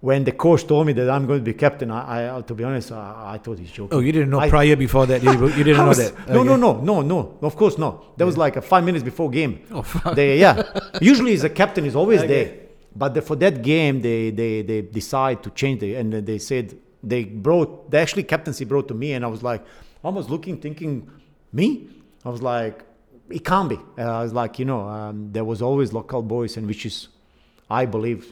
[0.00, 2.64] when the coach told me that i'm going to be captain i, I to be
[2.64, 5.22] honest i, I thought he's joking Oh, you didn't know I- prior before that.
[5.22, 6.12] You, you didn't I know that.
[6.28, 6.60] No, no, Okay.
[6.60, 7.18] no, no, no.
[7.42, 7.90] Of course, no.
[8.16, 9.52] That was like a five minutes before game.
[9.70, 10.14] Oh, fuck.
[10.14, 10.54] They, yeah.
[11.00, 12.48] Usually, the captain is always there,
[12.94, 16.64] but the, for that game, they they they decide to change the and they said
[17.02, 19.62] they brought the actually captaincy brought to me, and I was like,
[20.02, 20.92] almost looking, thinking,
[21.52, 21.88] me.
[22.24, 22.76] I was like,
[23.28, 23.78] it can't be.
[23.98, 27.08] Uh, I was like, you know, um, there was always local boys, and which is,
[27.68, 28.22] I believe.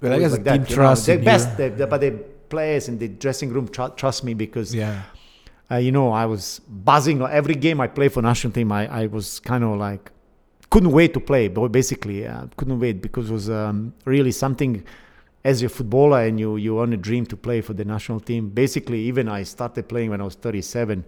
[0.00, 0.94] Well, I guess the team you know.
[0.94, 1.56] the best, you.
[1.70, 2.10] the, the, but the
[2.48, 5.02] players in the dressing room tr- trust me because Yeah.
[5.70, 8.72] uh, you know, I was buzzing every game I played for national team.
[8.72, 10.10] I, I was kind of like
[10.70, 14.84] couldn't wait to play, but basically uh, couldn't wait because it was um, really something
[15.44, 18.50] as a footballer and you you want a dream to play for the national team.
[18.50, 21.04] Basically, even I started playing when I was 37,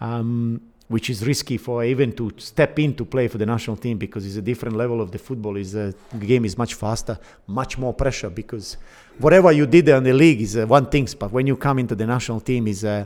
[0.00, 3.98] um, which is risky for even to step in to play for the national team
[3.98, 5.56] because it's a different level of the football.
[5.56, 8.76] Is uh, the game is much faster, much more pressure because
[9.18, 11.94] whatever you did in the league is uh, one thing, but when you come into
[11.94, 13.04] the national team is uh,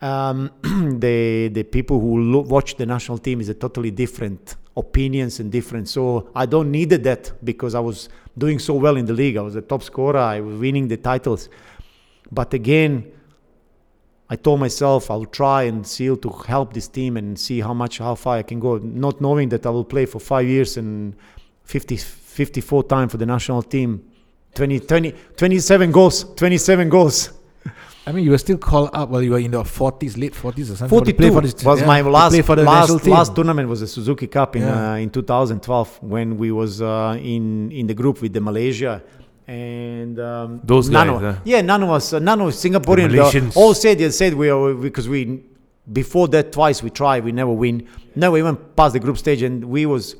[0.00, 0.50] um,
[1.00, 5.50] the the people who lo- watch the national team is a totally different opinions and
[5.50, 5.88] different.
[5.88, 9.36] So I don't needed that because I was doing so well in the league.
[9.36, 10.18] I was a top scorer.
[10.18, 11.48] I was winning the titles.
[12.30, 13.10] But again,
[14.30, 17.98] I told myself I'll try and see to help this team and see how much
[17.98, 18.76] how far I can go.
[18.78, 21.14] Not knowing that I will play for five years and
[21.64, 24.04] 50, 54 times for the national team.
[24.54, 27.30] 20, 20, 27 goals, 27 goals.
[28.06, 30.72] I mean, you were still called up while you were in the 40s, late 40s
[30.72, 30.88] or something.
[30.88, 34.62] 42 for this- was yeah, my last last, last tournament was the Suzuki Cup in
[34.62, 34.92] Yeah.
[34.92, 39.02] uh, in 2012 when we was uh, in in the group with the Malaysia
[39.48, 41.40] and um, Those none guys, of, huh?
[41.44, 44.74] yeah none of us uh, none of Singaporean The all said they said we are
[44.74, 45.42] because we
[45.90, 49.64] before that twice we tried we never win never even passed the group stage and
[49.64, 50.16] we was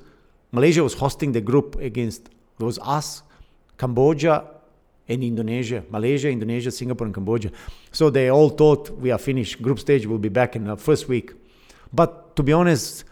[0.51, 3.23] Malaysia was hosting the group against it was us
[3.77, 4.45] Cambodia
[5.09, 7.51] and Indonesia, Malaysia, Indonesia, Singapore, and Cambodia.
[7.93, 9.63] So they all thought we are finished.
[9.63, 11.33] Group stage will be back in the first week.
[11.93, 13.05] But to be honest,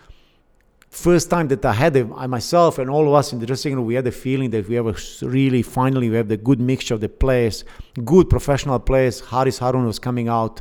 [0.97, 3.75] first time that I had it, I myself and all of us in the dressing
[3.75, 6.61] room, we had the feeling that we have a really finally we have the good
[6.61, 7.65] mixture of the players,
[8.05, 9.21] good professional players.
[9.21, 10.61] Haris Harun was coming out.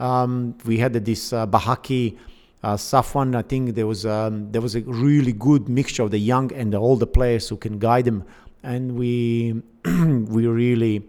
[0.00, 2.16] Um, we had this uh, Baihakki,
[2.62, 3.36] uh, Safuwan.
[3.36, 6.72] I think there was um, there was a really good mixture of the young and
[6.72, 8.24] the older players who can guide them,
[8.62, 11.06] and we we really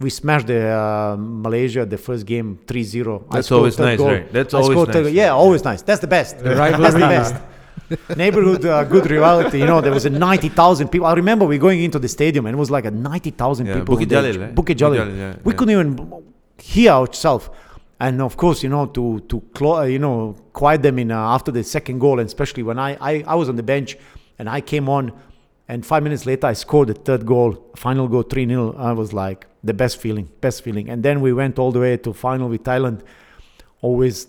[0.00, 3.30] we smashed the uh, Malaysia the first game 3-0.
[3.30, 4.08] That's always nice, goal.
[4.08, 4.32] right?
[4.32, 5.14] That's I always scored third- nice.
[5.14, 5.82] Yeah, always nice.
[5.82, 6.38] That's the best.
[6.38, 7.34] The That's the best.
[8.16, 9.60] Neighborhood, uh, good rivalry.
[9.60, 11.06] You know, there was a 90,000 people.
[11.06, 13.96] I remember we going into the stadium and it was like a 90,000 Yeah, people.
[13.96, 14.06] Bukit.
[14.08, 14.54] Jalil, right?
[14.54, 15.16] Bukit Jalil.
[15.16, 15.58] Yeah, we yeah.
[15.58, 16.22] couldn't even
[16.58, 17.48] hear ourselves.
[17.98, 21.18] And of course, you know, to to clo- uh, you know quiet them in uh,
[21.36, 23.98] after the second goal, and especially when I, I I was on the bench
[24.38, 25.12] and I came on,
[25.68, 29.12] and five minutes later I scored the third goal, final goal three 0 I was
[29.12, 30.88] like the best feeling, best feeling.
[30.88, 33.02] And then we went all the way to final with Thailand,
[33.82, 34.28] always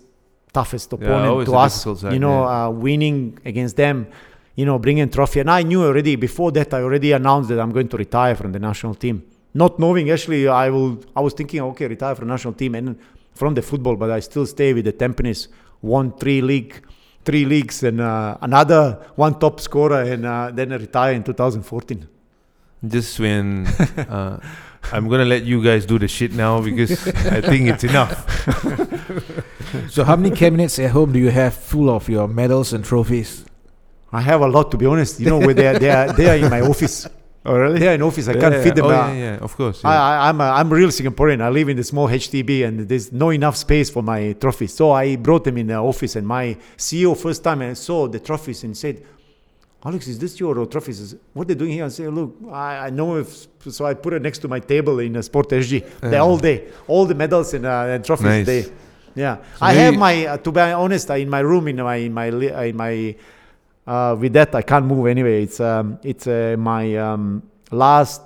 [0.52, 2.02] toughest opponent always to us.
[2.04, 2.66] you know, yeah.
[2.66, 4.06] uh, winning against them,
[4.54, 5.40] you know, bringing trophy.
[5.40, 6.74] And I knew already before that.
[6.74, 10.48] I already announced that I'm going to retire from the national team, not knowing actually
[10.48, 10.98] I will.
[11.16, 12.98] I was thinking, okay, retire from national team and
[13.34, 15.48] from the football, but I still stay with the Tampines.
[15.80, 16.80] Won three league
[17.24, 22.08] three leagues and uh, another one top scorer, and uh, then I retired in 2014.
[22.84, 24.40] Just when uh,
[24.92, 28.16] I'm gonna let you guys do the shit now because I think it's enough.
[29.90, 33.44] So how many cabinets at home do you have full of your medals and trophies?
[34.12, 35.18] I have a lot to be honest.
[35.20, 37.06] You know, where they are, they are, they are in my office.
[37.46, 37.78] Oh really?
[37.78, 38.28] They are in office.
[38.28, 38.84] I can't Yeah, fit them.
[38.86, 39.84] Oh, yeah, yeah, of course.
[39.84, 40.02] I, yeah.
[40.02, 41.40] I, I'm a, I'm a real Singaporean.
[41.40, 44.74] I live in the small HDB and there's no enough space for my trophies.
[44.74, 48.20] So I brought them in the office and my CEO first time and saw the
[48.20, 49.02] trophies and said,
[49.84, 51.02] Alex, is this your trophies?
[51.02, 51.84] I said, What they doing here?
[51.84, 55.00] I say, look, I, I know if, so I put it next to my table
[55.00, 55.84] in a Sport SG.
[56.00, 58.46] They're all there, all the medals and, uh, and trophies Nice.
[58.46, 58.64] there.
[59.14, 60.26] Yeah, So I have my.
[60.26, 63.14] Uh, to be honest, uh, in my room, in my in my uh, in my.
[63.86, 65.42] Uh, with that, I can't move anyway.
[65.42, 68.22] It's um, it's uh, my um, last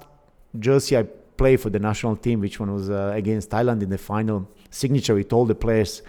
[0.59, 3.99] jersey I played for the national team, which one was uh, against Thailand in the
[3.99, 4.49] final.
[4.71, 6.03] Signature with all the players,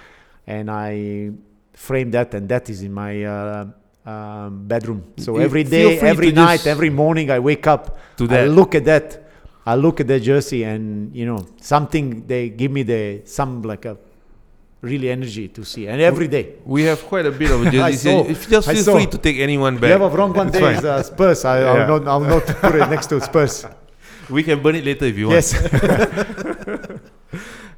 [0.45, 1.31] and I
[1.73, 3.65] framed that, and that is in my uh,
[4.11, 5.01] um, bedroom.
[5.17, 7.83] So every day, every night, every morning, I wake up,
[8.17, 9.07] to I look at that.
[9.65, 12.05] I look at that jersey, and you know something.
[12.25, 13.97] They give me the some like a
[14.81, 16.45] really energy to see, and every day.
[16.63, 18.09] We have quite a bit of I jersey.
[18.09, 18.23] saw.
[18.33, 19.89] If just feel free to take anyone back.
[19.91, 20.77] You have a wrong one It's there fine.
[20.77, 21.43] is uh, Spurs.
[21.43, 21.67] I, Yeah.
[21.73, 23.65] I'll, not, I'll not put it next to Spurs.
[24.29, 25.35] We can burn it later if you want.
[25.39, 25.55] yes.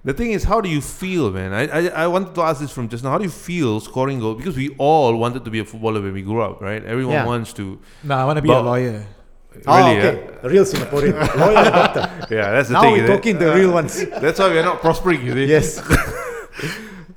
[0.06, 1.52] The thing is, how do you feel, man?
[1.54, 3.12] I, I I wanted to ask this from just now.
[3.12, 4.38] How do you feel scoring goals?
[4.38, 6.84] Because we all wanted to be a footballer when we grew up, right?
[6.86, 7.26] Everyone Yeah.
[7.26, 7.78] wants to.
[8.04, 9.06] No, I want to be But- a lawyer.
[9.68, 10.48] oh, Really, okay.
[10.48, 11.16] Real Singaporean.
[11.44, 12.10] Lawyer, doctor.
[12.34, 12.94] Yeah, that's the Now thing.
[12.94, 13.14] we're is it?
[13.16, 13.94] talking the real ones.
[14.24, 15.46] That's why we're not prospering, you see?
[15.46, 15.82] Yes.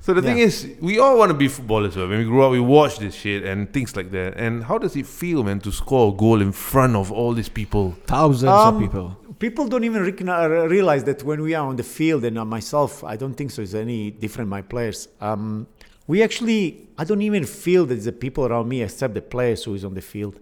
[0.05, 1.95] So the thing is, we all want to be footballers.
[1.95, 2.09] Right?
[2.09, 4.35] When we grew up, we watched this shit and things like that.
[4.35, 7.47] And how does it feel, man, to score a goal in front of all these
[7.47, 7.95] people?
[8.05, 9.17] Thousands Um, of people.
[9.43, 13.03] People don't even recognize, realize that when we are on the field, and uh, myself,
[13.03, 13.61] I don't think so.
[13.61, 14.49] Is any different?
[14.49, 15.67] My players, um,
[16.07, 19.73] we actually, I don't even feel that the people around me, except the players who
[19.73, 20.39] is on the field.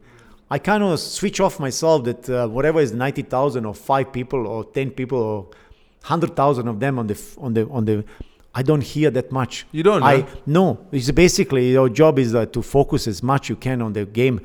[0.51, 4.45] I kind of switch off myself that uh, whatever is ninety thousand or five people
[4.45, 5.47] or ten people or
[6.03, 8.05] hundred thousand of them on the f- on the on the,
[8.53, 9.65] I don't hear that much.
[9.71, 10.27] You don't, I huh?
[10.45, 10.77] no.
[10.91, 14.41] It's basically your job is uh, to focus as much you can on the game,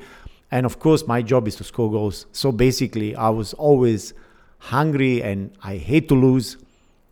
[0.49, 2.25] and of course my job is to score goals.
[2.31, 4.15] So basically, I was always
[4.59, 6.57] hungry and I hate to lose.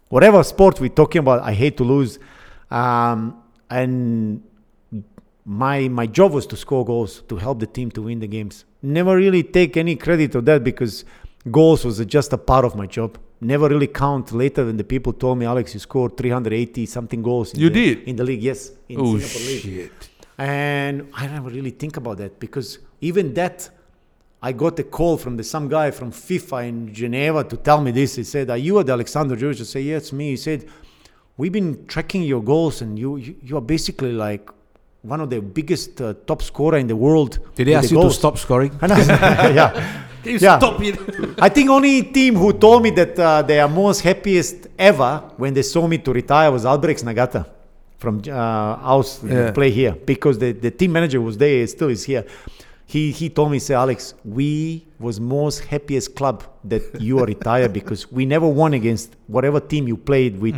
[0.09, 2.19] Whatever sport we're talking about, I hate to lose,
[2.71, 4.41] um, and
[5.45, 8.65] my my job was to score goals to help the team to win the games.
[8.81, 11.05] Never really take any credit of that because
[11.51, 13.17] goals was just a part of my job.
[13.41, 17.53] Never really count later when the people told me, Alex, you scored 380 something goals.
[17.53, 18.07] In You the, did?
[18.07, 18.71] in the league, yes.
[18.89, 19.61] In Oh, Singapore League.
[19.61, 19.91] shit.
[20.37, 23.69] And I never really think about that because even that,
[24.47, 27.89] I got a call from the some guy from FIFA in Geneva to tell me
[27.99, 28.11] this.
[28.21, 30.59] He said, "Are you at Alexander George?" I said, "Yes, me." He said,
[31.39, 34.45] "We've been tracking your goals, and you you, you are basically like
[35.13, 38.01] one of the biggest uh, top scorer in the world." Did they ask the you
[38.03, 38.71] to stop scoring?
[38.81, 38.87] I
[39.59, 39.71] yeah.
[40.45, 40.57] yeah.
[40.59, 40.95] Stop it.
[41.47, 45.51] I think only team who told me that uh, they are most happiest ever when
[45.57, 47.41] they saw me to retire was Albirex Niigata
[47.97, 48.31] from uh,
[48.91, 49.51] house Yeah.
[49.51, 52.25] play here because the, the team manager was there still is here.
[52.87, 57.73] He he told me say Alex we was most happiest club that you are retired
[57.73, 60.55] because we never won against whatever team you played with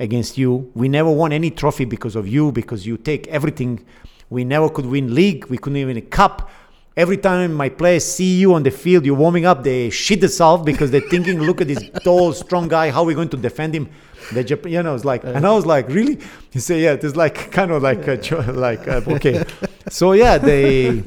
[0.00, 0.70] against you.
[0.74, 3.84] We never won any trophy because of you because you take everything.
[4.30, 5.46] We never could win league.
[5.46, 6.50] We couldn't even a cup.
[6.96, 10.62] Every time my players see you on the field, you're warming up, they shit themselves
[10.64, 12.90] because they're thinking, look at this tall, strong guy.
[12.90, 13.88] How are we going to defend him?
[14.32, 16.18] The you know, it's like, and I was like, really?
[16.52, 18.16] He said, yeah, it's like kind of like, a,
[18.52, 19.44] like uh, okay.
[19.90, 21.02] So yeah, they,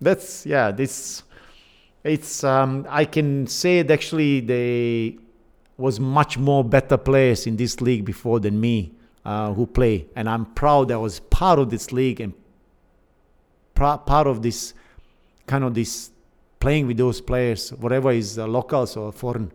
[0.00, 1.22] that's yeah, this,
[2.04, 5.18] it's um, I can say it actually they
[5.76, 8.92] was much more better players in this league before than me
[9.24, 12.34] uh, who play, and I'm proud I was part of this league and
[13.74, 14.74] pra- part of this
[15.46, 16.10] kind of this
[16.60, 19.50] playing with those players, whatever is uh, locals or foreign.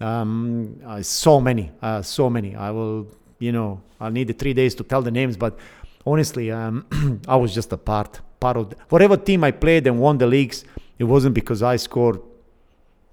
[0.00, 2.54] Um, uh, so many, uh, so many.
[2.54, 3.08] I will,
[3.40, 5.58] you know, i'll need the three days to tell the names, but
[6.06, 6.86] honestly, um,
[7.28, 10.26] I was just a part, part of the, whatever team I played and won the
[10.26, 10.64] leagues.
[10.98, 12.20] It wasn't because I scored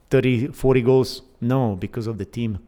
[0.09, 1.21] 30, 40 goals.
[1.41, 2.59] No, because of the team.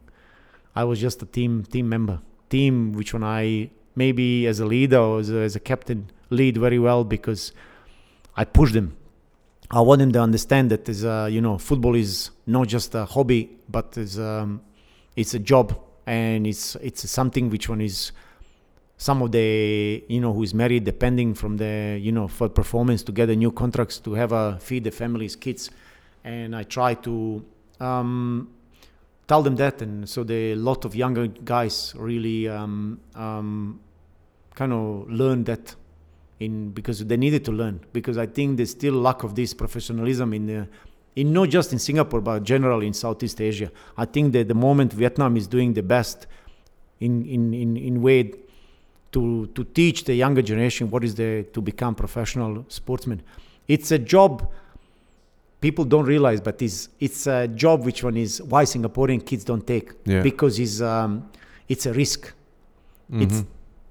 [0.75, 2.19] I was just a team team member.
[2.49, 6.57] Team which one I maybe as a leader or as a, as a captain lead
[6.57, 7.51] very well because
[8.35, 8.95] I push them.
[9.71, 13.05] I want them to understand that is uh, you know football is not just a
[13.05, 14.61] hobby, but is um,
[15.15, 18.11] it's a job and it's it's something which one is
[18.97, 23.03] some of the you know who is married depending from the you know for performance
[23.03, 25.69] to get a new contracts to have a feed the families kids.
[26.23, 27.45] And I try to
[27.79, 28.49] um,
[29.27, 29.81] tell them that.
[29.81, 33.79] And so the lot of younger guys really um, um,
[34.55, 35.75] kind of learn that
[36.39, 37.79] in because they needed to learn.
[37.93, 40.67] Because I think there's still lack of this professionalism in the
[41.15, 43.71] in not just in Singapore but generally in Southeast Asia.
[43.95, 46.25] I think that the moment Vietnam is doing the best
[46.99, 48.33] in in in, in way
[49.17, 53.19] to to teach the younger generation what is the to become professional sportsmen.
[53.67, 54.33] It's a job
[55.65, 59.65] people don't realize, but it's it's a job which one is why Singaporean kids don't
[59.73, 60.21] take Yeah.
[60.29, 61.11] because it's um,
[61.73, 62.21] it's a risk.
[63.11, 63.21] Mhm.
[63.23, 63.43] It's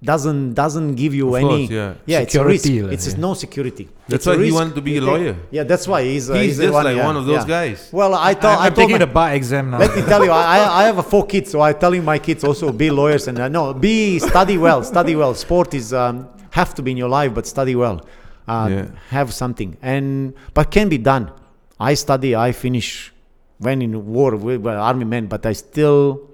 [0.03, 1.95] doesn't doesn't give you Of any course, yeah.
[2.05, 2.65] yeah it's a risk.
[2.65, 3.17] Security, like, It's yeah.
[3.21, 3.89] no security.
[4.09, 5.37] That's It's why he wanted to be a lawyer.
[5.51, 7.49] Yeah, that's why he's uh, He's the just one, like yeah, one of those yeah.
[7.49, 7.89] guys.
[7.93, 9.79] Well, I I, thought I am told taking my- the bar exam now.
[9.79, 12.45] let me tell you, I, I have a four kids, so I'm telling my kids
[12.45, 15.35] also be lawyers and uh, no, be study well, study well.
[15.35, 17.99] Sport is um, have to be in your life, but study well.
[18.47, 18.87] Uh, Yeah.
[19.11, 21.33] Have something, and but can be done.
[21.81, 23.13] I study, I finish,
[23.59, 26.31] when in war with army men, but I still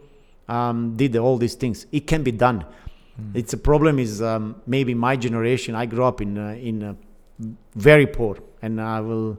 [0.49, 1.87] um, did all these things.
[1.93, 2.65] It can be done.
[3.35, 5.75] It's a problem is um, maybe my generation.
[5.75, 6.95] I grew up in uh, in uh,
[7.75, 9.39] very poor, and I will.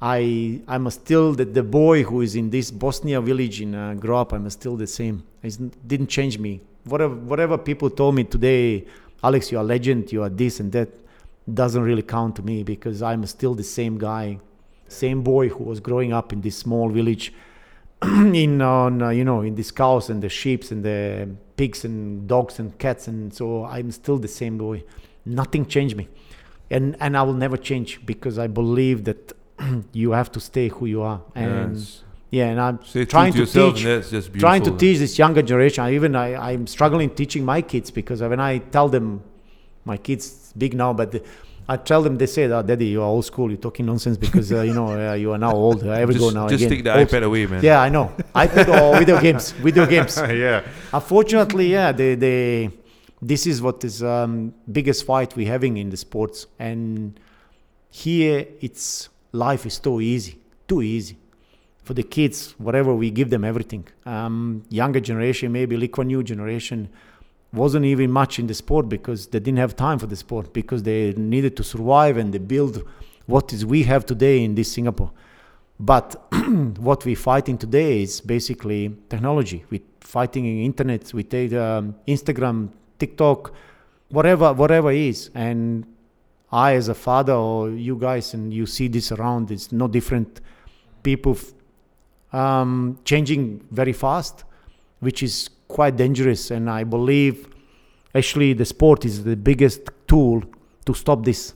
[0.00, 4.16] I I'm still the, the boy who is in this Bosnia village in uh, grew
[4.16, 4.32] up.
[4.32, 5.24] I'm still the same.
[5.42, 6.60] It didn't change me.
[6.84, 8.86] Whatever whatever people told me today,
[9.22, 10.12] Alex, you are a legend.
[10.12, 10.88] You are this and that.
[11.52, 14.40] Doesn't really count to me because I'm still the same guy,
[14.88, 17.32] same boy who was growing up in this small village,
[18.02, 22.28] in on uh, you know in these cows and the sheep and the pigs and
[22.28, 24.84] dogs and cats and so I'm still the same boy.
[25.24, 26.08] Nothing changed me,
[26.70, 29.32] and and I will never change because I believe that
[29.92, 32.02] you have to stay who you are and Yes.
[32.30, 34.40] yeah and I'm Stay trying to to teach and that's just beautiful.
[34.48, 35.82] trying to teach this younger generation.
[35.84, 39.22] I even I, I'm struggling teaching my kids because when I tell them,
[39.84, 41.22] my kids big now, but the-
[41.68, 43.50] I tell them they say, oh, "Daddy, you are old school.
[43.50, 45.86] You're talking nonsense because uh, you know uh, you are now old.
[45.86, 47.62] I ever just, go now just again." take the Old- iPad away, man.
[47.62, 48.12] Yeah, I know.
[48.34, 49.50] iPad or video games.
[49.52, 50.16] Video games.
[50.28, 50.62] yeah.
[50.92, 52.70] Unfortunately, yeah, they, they,
[53.20, 56.46] this is what is um, biggest fight we're having in the sports.
[56.58, 57.18] And
[57.90, 61.16] here, it's life is too easy, too easy
[61.82, 62.54] for the kids.
[62.58, 63.88] Whatever we give them, everything.
[64.04, 66.90] Um, younger generation, maybe Kuan Yew generation,
[67.52, 70.82] wasn't even much in the sport because they didn't have time for the sport because
[70.82, 72.82] they needed to survive and they build
[73.26, 75.10] what is we have today in this Singapore.
[75.78, 76.14] But
[76.78, 79.64] what we're fighting today is basically technology.
[79.70, 81.12] We're fighting in internet.
[81.12, 83.52] We take um, Instagram, TikTok,
[84.08, 85.30] whatever, whatever is.
[85.34, 85.86] And
[86.50, 90.40] I, as a father, or you guys, and you see this around, it's no different.
[91.02, 91.52] People f-
[92.38, 94.44] um, changing very fast,
[95.00, 96.50] which is quite dangerous.
[96.50, 97.48] And I believe
[98.14, 100.42] actually the sport is the biggest tool
[100.84, 101.54] to stop this.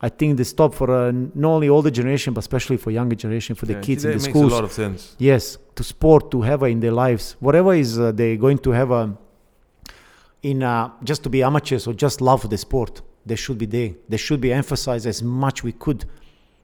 [0.00, 3.56] I think the stop for uh, not only older generation, but especially for younger generation,
[3.56, 4.52] for the Yeah, kids in the makes schools.
[4.52, 5.16] a lot of sense.
[5.18, 8.92] Yes, to sport to have in their lives, whatever is uh, they're going to have
[8.92, 9.08] uh,
[10.42, 13.02] in uh, just to be amateurs or just love the sport.
[13.26, 13.90] They should be there.
[14.08, 16.04] They should be emphasized as much we could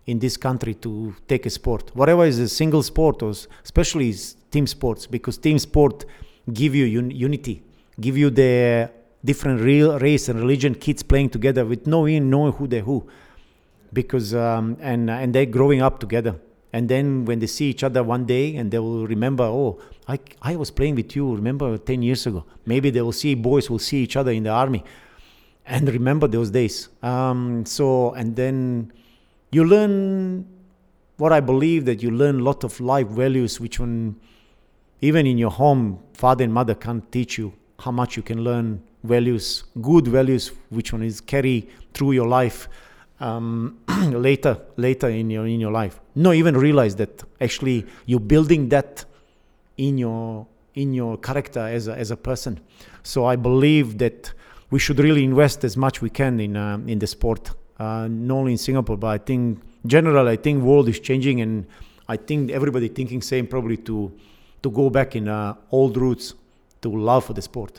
[0.07, 1.91] in this country to take a sport.
[1.95, 3.33] Whatever is a single sport or
[3.65, 6.05] especially is team sports because team sport
[6.53, 7.63] give you un- unity,
[8.01, 8.91] give you the
[9.25, 13.07] different real race and religion kids playing together with no even knowing who they who.
[13.93, 16.37] Because um, and and they're growing up together.
[16.73, 20.19] And then when they see each other one day and they will remember oh I,
[20.43, 22.45] I was playing with you remember 10 years ago.
[22.67, 24.85] Maybe they will see boys will see each other in the army.
[25.67, 26.89] And remember those days.
[27.03, 28.93] Um, so and then
[29.51, 30.47] you learn
[31.17, 34.17] what i believe that you learn a lot of life values which one
[35.01, 38.83] even in your home father and mother can't teach you how much you can learn
[39.03, 42.69] values good values which one is carry through your life
[43.21, 43.79] um,
[44.13, 46.01] later later in your in your life.
[46.15, 49.05] No, even realize that actually you're building that
[49.77, 52.61] in your in your character as a, as a person.
[53.03, 54.33] So i believe that
[54.71, 57.51] we should really invest as much we can in uh, in the sport.
[57.79, 61.67] Uh, not only in singapore but i think general i think world is changing and
[62.07, 64.13] i think everybody thinking same probably to
[64.65, 66.27] to go back in uh, old roots
[66.83, 67.75] to love for the sport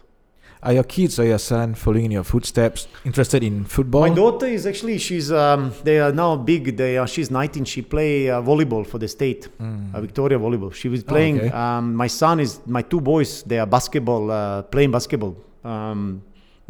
[0.67, 4.01] Are your kids or your son following in your footsteps, interested in football?
[4.09, 6.61] My daughter is actually she's um, they are now big.
[6.81, 7.65] They are she's 19.
[7.73, 10.71] She play uh, volleyball for the state, uh, Victoria volleyball.
[10.81, 11.35] She was Oh, playing.
[11.39, 11.51] okay.
[11.63, 13.43] um, my son is my two boys.
[13.49, 15.33] They are basketball uh, playing basketball.
[15.63, 16.01] Um,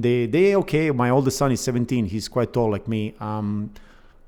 [0.04, 0.86] they they okay.
[1.04, 2.06] My oldest son is 17.
[2.16, 3.02] He's quite tall like me.
[3.30, 3.70] Um,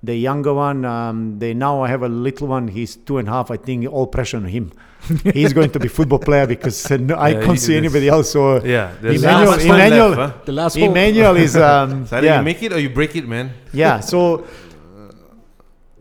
[0.03, 2.67] the younger one, um, they now I have a little one.
[2.67, 3.49] He's two and a half.
[3.51, 4.71] I think all pressure on him.
[5.33, 8.07] He's going to be football player because uh, no, I Yeah, can't see there's- anybody
[8.09, 8.31] else.
[8.31, 10.41] So Yeah, there's Emmanuel- not much Emmanuel- left, huh?
[10.45, 10.89] the last hope.
[10.89, 13.51] Emmanuel is um, It's either yeah you make it or you break it, man.
[13.73, 14.45] yeah so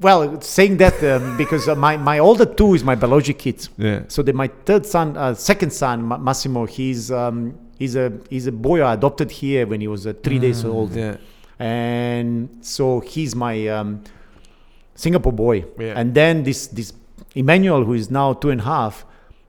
[0.01, 4.03] well saying that um, because uh, my, my older two is my biology kids Yeah.
[4.09, 8.47] so the, my third son uh, second son Ma- massimo he's um, he's a he's
[8.47, 11.17] a boy i adopted here when he was uh, three days old Yeah.
[11.59, 14.03] And so he's my um,
[14.95, 15.65] Singapore boy.
[15.79, 15.95] Yeah.
[15.99, 16.93] And then this this
[17.35, 19.05] Emmanuel, who is now two and a half,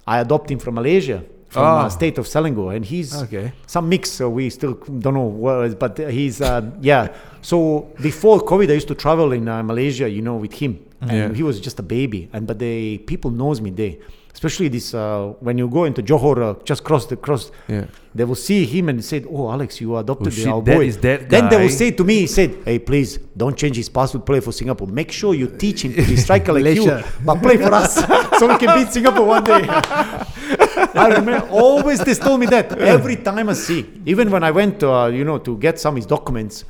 [0.05, 3.51] I adopt him from Malaysia, from uh, state of Selangor, and he's Okay.
[3.66, 4.12] some mix.
[4.12, 7.14] So we still don't know what, but he's uh, yeah.
[7.41, 11.12] So before COVID, I used to travel in uh, Malaysia, you know, with him, and
[11.12, 11.34] Yeah.
[11.34, 12.30] he was just a baby.
[12.34, 13.95] And but the people knows me there,
[14.38, 17.85] especially this uh, when you go into Johor, uh, just cross the cross, Yeah.
[18.13, 21.49] they will see him and said, "Oh, Alex, you adopted Oh, shit, our boy." then
[21.49, 24.25] they will say to me, he said, "Hey, please don't change his passport.
[24.31, 24.88] Play for Singapore.
[25.01, 26.85] Make sure you teach him to be striker like you,
[27.25, 27.91] but play for us,
[28.39, 29.63] so we can beat Singapore one day."
[31.03, 33.81] I remember always they told me that every time I see.
[34.05, 36.63] Even when I went, to, uh, you know, to get some of his documents,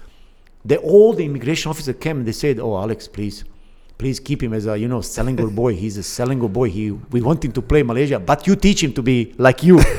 [0.63, 3.43] the all the immigration officer came and they said, "Oh, Alex, please."
[3.97, 5.73] Please keep him as a you know Selangor boy.
[5.75, 6.69] He's a Selangor boy.
[6.69, 9.79] He we want him to play Malaysia, but you teach him to be like you.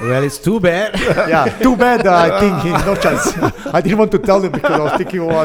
[0.00, 0.94] Well, it's too bad.
[1.28, 2.06] yeah, too bad.
[2.06, 3.36] Uh, I think he no chance.
[3.74, 5.44] I didn't want to tell him because I was thinking, oh,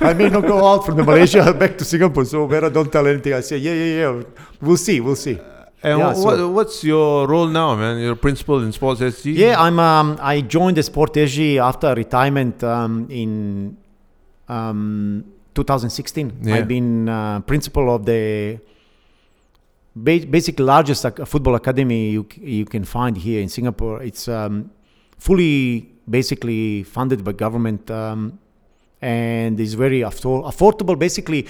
[0.00, 2.24] I may not go out from the Malaysia back to Singapore.
[2.24, 3.34] So better don't tell anything.
[3.34, 4.22] I say, yeah, yeah, yeah.
[4.58, 5.38] We'll see, we'll see.
[5.82, 7.98] And Yeah, wha- so- what's your role now, man?
[8.00, 9.34] You're principal in Sports SG?
[9.36, 9.78] Yeah, I'm.
[9.78, 13.76] Um, I joined the Sport SG after retirement um, in
[14.48, 15.24] um,
[15.54, 16.40] 2016.
[16.42, 16.54] Yeah.
[16.56, 18.58] I've been uh, principal of the
[19.94, 24.02] ba- basically largest ac- football academy you c- you can find here in Singapore.
[24.02, 24.70] It's um,
[25.18, 28.38] fully basically funded by government um,
[29.02, 30.98] and is very affor- affordable.
[30.98, 31.46] Basically,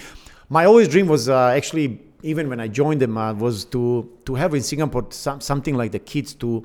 [0.49, 4.35] my always dream was uh, actually even when I joined them uh, was to to
[4.35, 6.65] have in Singapore some, something like the kids to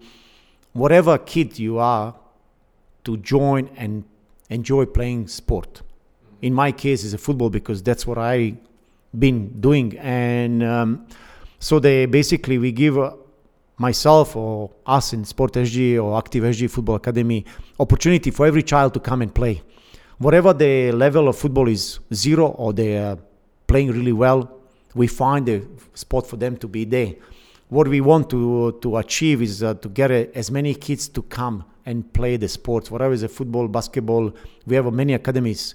[0.73, 2.13] whatever kid you are
[3.05, 4.03] to join and
[4.49, 5.81] enjoy playing sport.
[6.45, 8.53] In my case, is a football because that's what I
[9.17, 11.07] been doing, and um,
[11.57, 13.15] so they basically we give uh,
[13.77, 17.43] myself or us in Sport SG or Active SG Football Academy
[17.79, 19.63] opportunity for every child to come and play.
[20.19, 23.17] Whatever the level of football is zero or they are
[23.65, 24.59] playing really well,
[24.93, 25.63] we find a
[25.95, 27.15] spot for them to be there.
[27.69, 31.23] What we want to to achieve is uh, to get uh, as many kids to
[31.23, 34.31] come and play the sports, whatever is a football, basketball.
[34.67, 35.73] We have uh, many academies,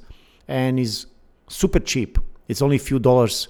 [0.48, 1.06] and is
[1.48, 2.18] super cheap.
[2.48, 3.48] It's only a few dollars.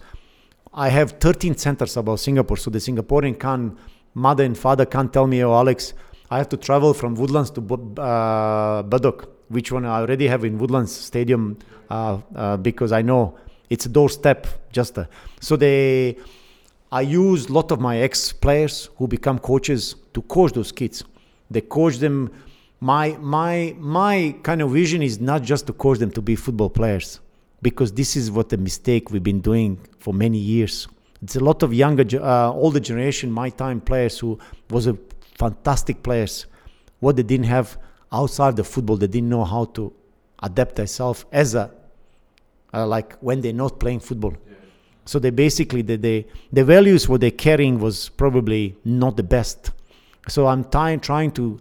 [0.72, 3.76] I have 13 centers about Singapore, so the Singaporean can
[4.14, 5.94] mother and father can't tell me, oh Alex,
[6.30, 10.58] I have to travel from Woodlands to uh, Bedok, which one I already have in
[10.58, 11.58] Woodlands Stadium
[11.90, 13.36] uh, uh, because I know
[13.68, 14.46] it's a doorstep.
[14.72, 15.06] Just uh,
[15.40, 16.16] so they,
[16.92, 21.02] I use a lot of my ex players who become coaches to coach those kids.
[21.50, 22.30] They coach them.
[22.80, 26.70] My my my kind of vision is not just to coach them to be football
[26.70, 27.20] players,
[27.60, 30.88] because this is what the mistake we've been doing for many years.
[31.22, 34.38] It's a lot of younger, uh, older generation, my time players who
[34.70, 34.96] was a
[35.38, 36.46] fantastic players.
[37.00, 37.76] What they didn't have
[38.10, 39.92] outside the football, they didn't know how to
[40.42, 41.70] adapt themselves as a
[42.72, 44.34] uh, like when they're not playing football.
[45.04, 49.72] So they basically the, the the values what they're carrying was probably not the best.
[50.28, 51.60] So I'm trying trying to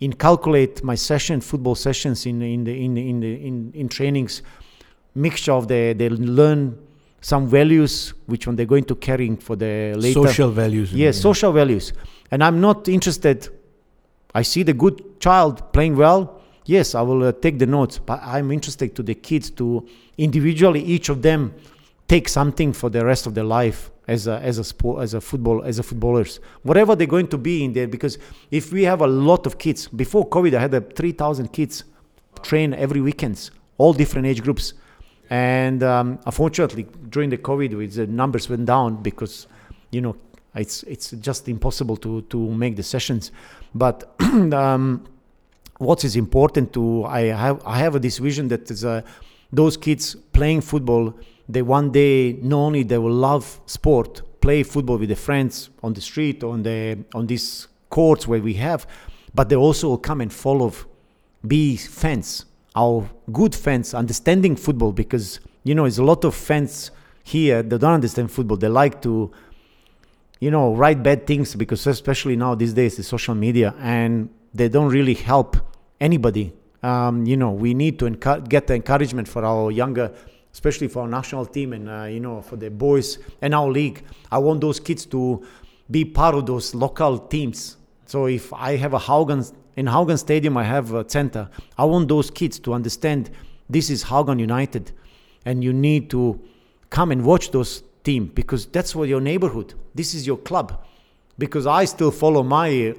[0.00, 4.42] inculcate my session football sessions in in the in the, in the in, in trainings
[5.14, 6.76] mixture of the they learn
[7.20, 10.92] some values which one they're going to carrying for the later Social values.
[10.92, 11.92] Yes, social values.
[12.30, 13.48] And I'm not interested.
[14.34, 16.40] I see the good child playing well.
[16.64, 19.86] Yes, I will uh, take the notes, but I'm interested to the kids to
[20.16, 21.54] individually each of them
[22.06, 25.20] take something for the rest of their life as a as a sport as a
[25.20, 26.40] football as a footballers.
[26.62, 28.18] Whatever they're going to be in there because
[28.50, 31.84] if we have a lot of kids before covid i had uh, 3000 kids
[32.42, 34.74] train every weekends all different age groups.
[35.30, 39.46] And um, unfortunately during the covid with the numbers went down because
[39.90, 40.16] you know
[40.54, 43.30] it's it's just impossible to to make the sessions.
[43.74, 45.04] But um,
[45.80, 49.00] what is important to i have i have this vision that is uh,
[49.50, 51.14] those kids playing football
[51.52, 55.92] they one day not only they will love sport play football with their friends on
[55.92, 58.86] the street on the on these courts where we have
[59.34, 60.72] but they also will come and follow
[61.46, 62.44] be fans
[62.76, 66.90] our good fans understanding football because you know there's a lot of fans
[67.22, 68.56] here that don't understand football.
[68.56, 69.30] They like to
[70.40, 74.68] you know write bad things because especially now these days the social media and they
[74.68, 75.56] don't really help
[76.00, 76.52] anybody.
[76.82, 78.10] Um, you know we need to
[78.48, 80.12] get the encouragement for our younger
[80.52, 84.02] especially for our national team and uh, you know for the boys and our league
[84.30, 85.42] i want those kids to
[85.90, 87.76] be part of those local teams
[88.06, 91.48] so if i have a Hougang in Hougang stadium i have a center
[91.78, 93.30] i want those kids to understand
[93.68, 94.92] this is Hougang united
[95.44, 96.40] and you need to
[96.90, 100.84] come and watch those team because that's what your neighborhood this is your club
[101.38, 102.94] because i still follow my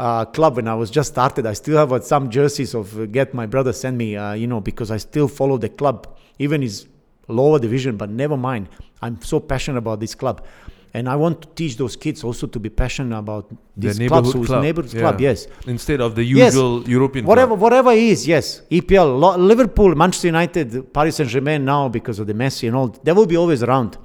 [0.00, 1.44] uh, club when I was just started.
[1.44, 4.46] I still have uh, some jerseys of uh, get my brother send me, uh, you
[4.46, 6.88] know, because I still follow the club, even his
[7.30, 7.96] lower division.
[7.96, 8.68] But never mind,
[9.02, 10.44] I'm so passionate about this club,
[10.94, 14.26] and I want to teach those kids also to be passionate about this club.
[14.26, 15.00] So club, neighborhood yeah.
[15.00, 15.46] club, yes.
[15.66, 16.54] Instead of the Yes.
[16.54, 17.60] usual European Whatever, club.
[17.60, 18.62] whatever it is, yes.
[18.70, 23.12] EPL, Liverpool, Manchester United, Paris Saint Germain now because of the Messi and all, they
[23.12, 23.96] will be always around.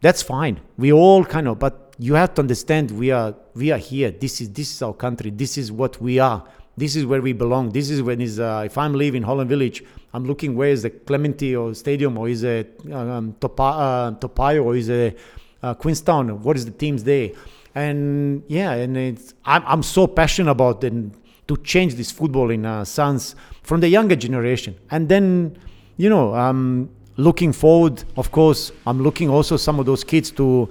[0.00, 0.60] That's fine.
[0.76, 4.10] We all kind of, but you have to understand we are we are here.
[4.10, 5.30] This is this is our country.
[5.30, 6.44] This is what we are.
[6.76, 7.70] This is where we belong.
[7.70, 10.90] This is when is uh, if I'm living Holland Village, I'm looking where is the
[10.90, 15.14] Clementi or Stadium or is a um, Topa, uh, Toa Payoh or is a
[15.62, 16.42] uh, Queenstown.
[16.42, 17.30] What is the teams there?
[17.74, 21.12] And yeah, and it's I'm I'm so passionate about and
[21.48, 25.56] to change this football in uh, sons from the younger generation, and then
[25.96, 28.04] you know um, looking forward.
[28.16, 30.68] Of course, I'm looking also some of those kids to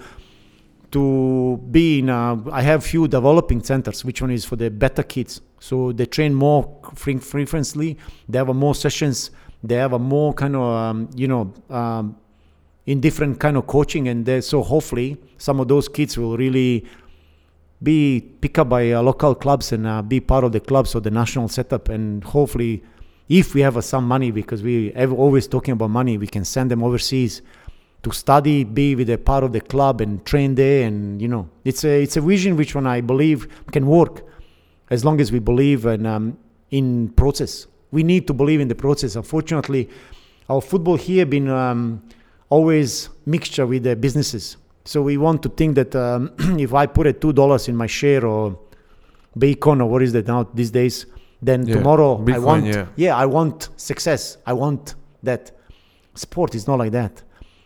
[0.92, 5.04] to be in uh, I have few developing centers which one is for the better
[5.04, 6.62] kids so they train more
[6.94, 7.98] frequently.
[8.30, 9.32] They have more sessions.
[9.64, 12.16] They have a more kind of um, you know um,
[12.86, 14.08] in different kind of coaching.
[14.08, 16.86] And so hopefully some of those kids will really
[17.82, 21.02] be picked up by uh, local clubs and uh, be part of the clubs or
[21.02, 21.90] the national setup.
[21.90, 22.84] And hopefully
[23.28, 26.46] if we have uh, some money because we have always talking about money we can
[26.46, 27.42] send them overseas
[28.04, 31.50] to study, be with a part of the club and train there, and you know,
[31.64, 34.24] it's a it's a vision which one I believe can work,
[34.90, 36.38] as long as we believe in um,
[36.72, 37.68] in process.
[37.92, 39.16] We need to believe in the process.
[39.16, 39.90] Unfortunately,
[40.50, 42.02] our football here been um,
[42.50, 44.58] always mixture with the businesses.
[44.84, 47.88] So we want to think that um, if I put a two dollars in my
[47.88, 48.58] share or
[49.38, 51.06] bacon or what is that now these days,
[51.42, 52.66] then Yeah, tomorrow I Bitcoin, want
[52.98, 53.16] yeah.
[53.16, 54.38] I want success.
[54.46, 55.52] I want that.
[56.16, 57.22] Sport is not like that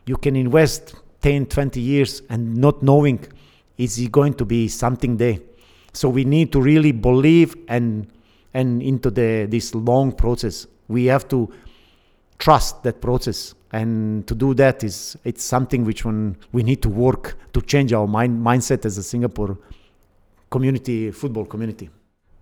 [0.10, 3.20] you can invest 10 20 years and not knowing
[3.78, 5.38] is it going to be something there
[5.94, 8.08] so we need to really believe and
[8.54, 11.50] and into the this long process we have to
[12.38, 16.90] trust that process and to do that is it's something which one we need to
[16.90, 19.58] work to change our mind mindset as a singapore
[20.50, 21.90] community football community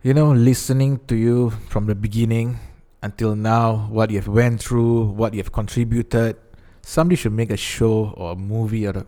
[0.03, 2.59] You know, listening to you from the beginning
[3.01, 6.37] until now, what you have went through, what you have contributed,
[6.81, 9.05] somebody should make a show or a movie or a,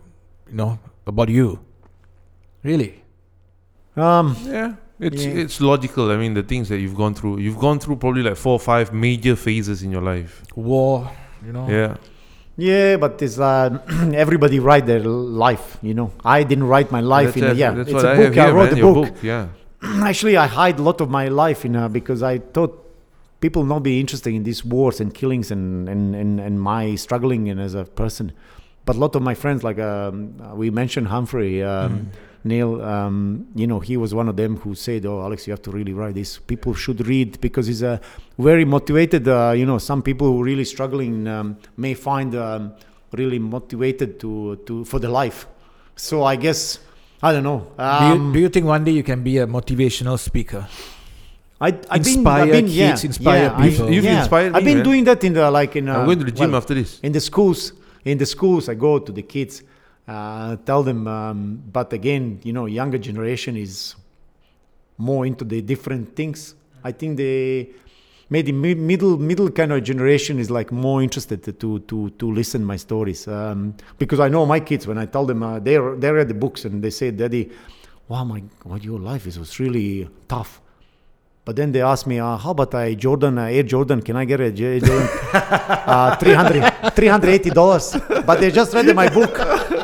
[0.50, 1.60] you know about you.
[2.64, 2.99] Really?
[3.96, 4.74] Um Yeah.
[5.00, 5.42] It's Yeah.
[5.44, 6.12] it's logical.
[6.12, 8.60] I mean, the things that you've gone through, you've gone through probably like four or
[8.60, 10.44] five major phases in your life.
[10.56, 11.10] War,
[11.46, 11.68] you know.
[11.70, 11.96] Yeah.
[12.58, 13.70] yeah but it's uh,
[14.24, 17.72] everybody write their life you know i didn't write my life that's, in a, yeah
[17.72, 19.48] that's it's what a I book have i wrote man, a your book Yeah.
[20.12, 22.74] actually i hide a lot of my life in uh, because i thought
[23.40, 27.48] people not be interested in these wars and killings and and, and, and my struggling
[27.52, 28.26] and as a person
[28.86, 32.12] but a lot of my friends like um, uh, we mentioned humphrey um,
[32.44, 35.62] neil um, you know he was one of them who said oh alex you have
[35.62, 38.00] to really write this people should read because he's a
[38.38, 42.74] very motivated uh, you know some people who really struggling um, may find um,
[43.14, 45.48] really motivated to to for the life
[45.96, 46.80] so i guess
[47.22, 49.48] i don't know Do, um, you, do you think one day you can be a
[49.48, 50.68] motivational speaker?
[51.62, 53.92] I, I've been, Inspire I've been, yeah, kids, inspire yeah, I- people.
[53.92, 54.20] You've yeah.
[54.22, 54.86] inspired I've been man.
[54.86, 55.90] doing that in the like in.
[55.90, 57.00] Uh, I'm going to the gym well, after this.
[57.02, 57.74] in the schools.
[58.06, 59.62] In the schools, I go to the kids,
[60.10, 61.08] uh, tell them.
[61.08, 63.96] Um, but again, you know, younger generation is
[64.98, 66.56] more into the different things.
[66.84, 67.70] I think the
[68.30, 72.78] maybe middle middle kind of generation is like more interested to to to, listen my
[72.78, 76.28] stories um, because I know my kids when I tell them uh, they they read
[76.28, 77.50] the books and they say, "Daddy,
[78.08, 80.62] wow, my what your life is was really tough."
[81.46, 84.04] But then they asked me, uh, how about a Jordan, uh, Air Jordan?
[84.04, 85.10] Can I get a J- Jordan?
[85.34, 86.62] uh, 300
[86.94, 88.24] $380.
[88.24, 89.36] But they just read my book.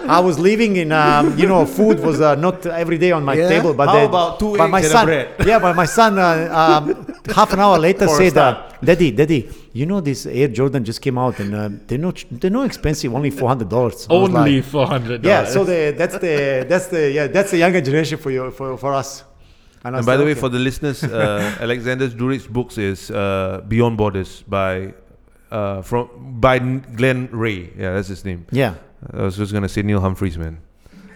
[0.10, 3.34] I was living in, um, you know, food was uh, not every day on my
[3.36, 3.50] Yeah?
[3.50, 3.74] table.
[3.74, 5.28] But How they- about two but my eggs and a son, bread?
[5.46, 6.26] Yeah, but my son, uh,
[6.62, 10.48] um, half an hour later For a said, uh, Daddy, Daddy, you know this Air
[10.50, 14.08] Jordan just came out and uh, they're, not, they're not expensive, only $400.
[14.10, 15.24] I was like, four hundred.
[15.26, 18.78] yeah, so the, that's the that's the yeah that's the younger generation for you for,
[18.78, 19.24] for us.
[19.84, 20.40] I And said, by the way, okay.
[20.40, 24.94] for the listeners, uh, Alexander Duric's books is uh, Beyond Borders by
[25.52, 26.10] uh, from
[26.42, 27.70] by N- Glenn Ray.
[27.78, 28.46] Yeah, that's his name.
[28.52, 28.74] yeah,
[29.16, 30.60] I was just gonna say Neil Humphreys, man.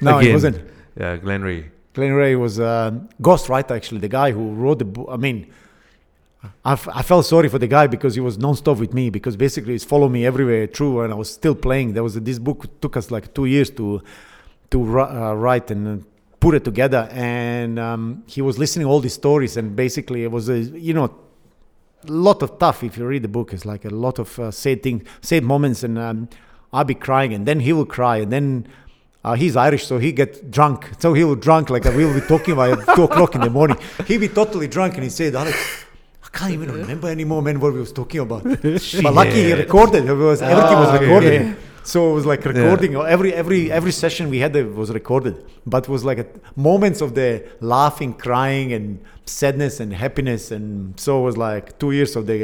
[0.02, 0.62] no, it wasn't.
[0.98, 1.72] Yeah, Glenn Ray.
[1.94, 5.08] Glenn Ray was a ghostwriter, actually, the guy who wrote the book.
[5.12, 5.48] I mean,
[6.64, 9.36] I, f- I felt sorry for the guy because he was non-stop with me because
[9.36, 11.94] basically he's followed me everywhere through and I was still playing.
[11.94, 14.02] There was a, this book took us like two years to
[14.72, 16.06] to uh, write and uh,
[16.40, 20.48] put it together and um, he was listening all these stories and basically it was
[20.48, 21.06] a you know
[22.08, 24.52] a lot of tough if you read the book it's like a lot of uh,
[24.52, 26.30] sad things sad moments and um,
[26.74, 28.48] I'll be crying and then he will cry and then
[29.22, 30.80] Uh, he's Irish, so he gets drunk.
[31.04, 33.78] So he will drunk like we'll be talking about two o'clock in the morning.
[34.08, 35.58] He'll be totally drunk, and he said, "Alex,
[36.26, 38.44] I can't even remember anymore, man, what we was talking about."
[39.06, 40.02] but lucky he recorded.
[40.14, 41.34] It was everything was Oh, okay, recorded.
[41.42, 41.54] okay.
[41.92, 42.92] So it was like recording.
[43.16, 45.36] Every every every session we had uh, was recorded,
[45.74, 46.28] but it was like a,
[46.72, 47.30] moments of the
[47.76, 48.86] laughing, crying, and
[49.40, 50.68] sadness and happiness, and
[51.06, 52.38] so it was like two years of the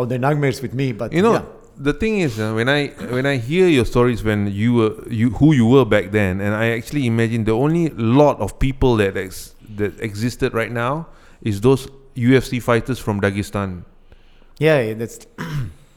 [0.00, 0.86] of the nightmares with me.
[1.00, 1.44] But You know, yeah.
[1.78, 5.30] The thing is, uh, when I when I hear your stories when you were you
[5.30, 9.16] who you were back then, and I actually imagine the only lot of people that
[9.16, 11.06] ex, that existed right now
[11.42, 13.82] is those UFC fighters from Dagestan.
[14.58, 15.26] yeah, that's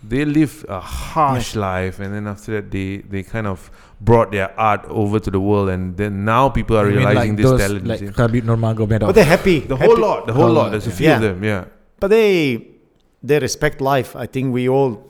[0.02, 3.70] They live a harsh life, and then after that, they they kind of
[4.00, 7.38] brought their art over to the world, and then now people are You realizing like
[7.42, 7.86] this those, talent.
[7.86, 8.00] like.
[8.16, 9.08] Khabib Nurmagomedov.
[9.12, 9.60] but they're happy.
[9.60, 9.88] the happy.
[9.92, 10.62] whole lot, the whole Whole lot.
[10.64, 11.16] lot, There's a few Yeah.
[11.18, 11.66] of them, yeah.
[12.00, 12.68] but they
[13.22, 14.16] they respect life.
[14.16, 15.04] I think we all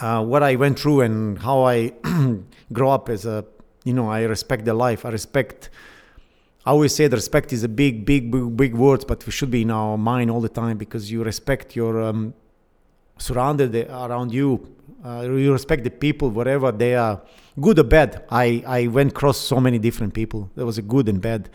[0.00, 1.92] uh, what I went through and how I
[2.72, 3.44] grow up as a
[3.84, 5.04] you know I respect the life.
[5.04, 5.70] I respect.
[6.64, 9.52] I always say that respect is a big, big, big, big words, but we should
[9.52, 12.34] be in our mind all the time because you respect your um,
[13.18, 14.74] surrounded around you.
[15.04, 17.22] Uh, you respect the people, whatever they are,
[17.60, 18.24] good or bad.
[18.30, 20.50] I, I went across so many different people.
[20.56, 21.48] There was a good and bad.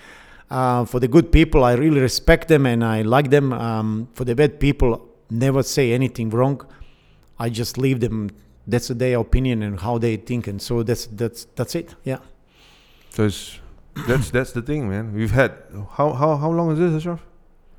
[0.49, 3.51] Uh, for the good people, I really respect them and I like them.
[3.51, 6.65] Um, for the bad people, never say anything wrong.
[7.41, 8.29] I just leave them.
[8.67, 11.95] That's their opinion and how they think, and so that's that's that's it.
[12.03, 12.19] Yeah.
[13.09, 13.59] So it's,
[14.07, 15.13] that's that's the thing, man.
[15.13, 15.51] We've had
[15.97, 17.21] how how how long is this, Ashraf?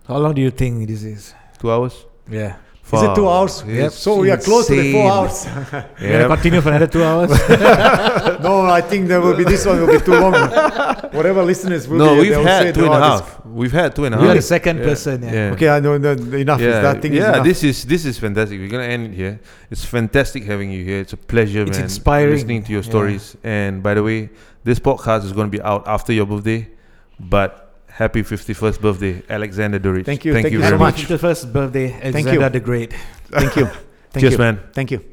[0.09, 1.35] How long do you think this is?
[1.61, 1.95] Two hours.
[2.29, 2.57] Yeah.
[2.93, 3.65] Is it two hours?
[3.67, 5.53] it's So we are close to the four insane.
[5.53, 5.73] hours.
[6.01, 7.31] We're gonna continue for another two hours.
[8.43, 10.33] no, I think there will be this one will be too long.
[11.13, 13.21] Whatever listeners will No, be, we've they will say, had two and a "Oh, this-
[13.21, 13.47] half.
[13.47, 14.23] We've had two and a half.
[14.23, 14.85] and we are the second Yeah.
[14.85, 15.23] person.
[15.23, 15.33] Yeah.
[15.33, 15.53] Yeah.
[15.53, 16.61] Okay, I know no, enough.
[16.61, 17.33] Yeah, That thing is yeah.
[17.35, 17.45] enough.
[17.45, 18.59] This is this is fantastic.
[18.59, 19.41] We're gonna end it here.
[19.71, 21.01] It's fantastic having you here.
[21.01, 21.85] It's a pleasure, It's man.
[21.85, 22.33] inspiring.
[22.35, 22.89] listening to your Yeah.
[22.91, 23.37] stories.
[23.45, 24.31] And by the way,
[24.65, 26.69] this podcast is gonna be out after your birthday,
[27.21, 30.05] but happy fifty-first birthday, Alexander Duric.
[30.05, 30.99] Thank you, Thank, thank you you very much.
[30.99, 31.09] much.
[31.09, 32.49] The first birthday, Thank Alexander you.
[32.51, 32.93] the Great.
[33.31, 33.67] Thank you.
[34.11, 34.39] Thank Cheers, you.
[34.39, 34.61] man.
[34.73, 35.12] Thank you.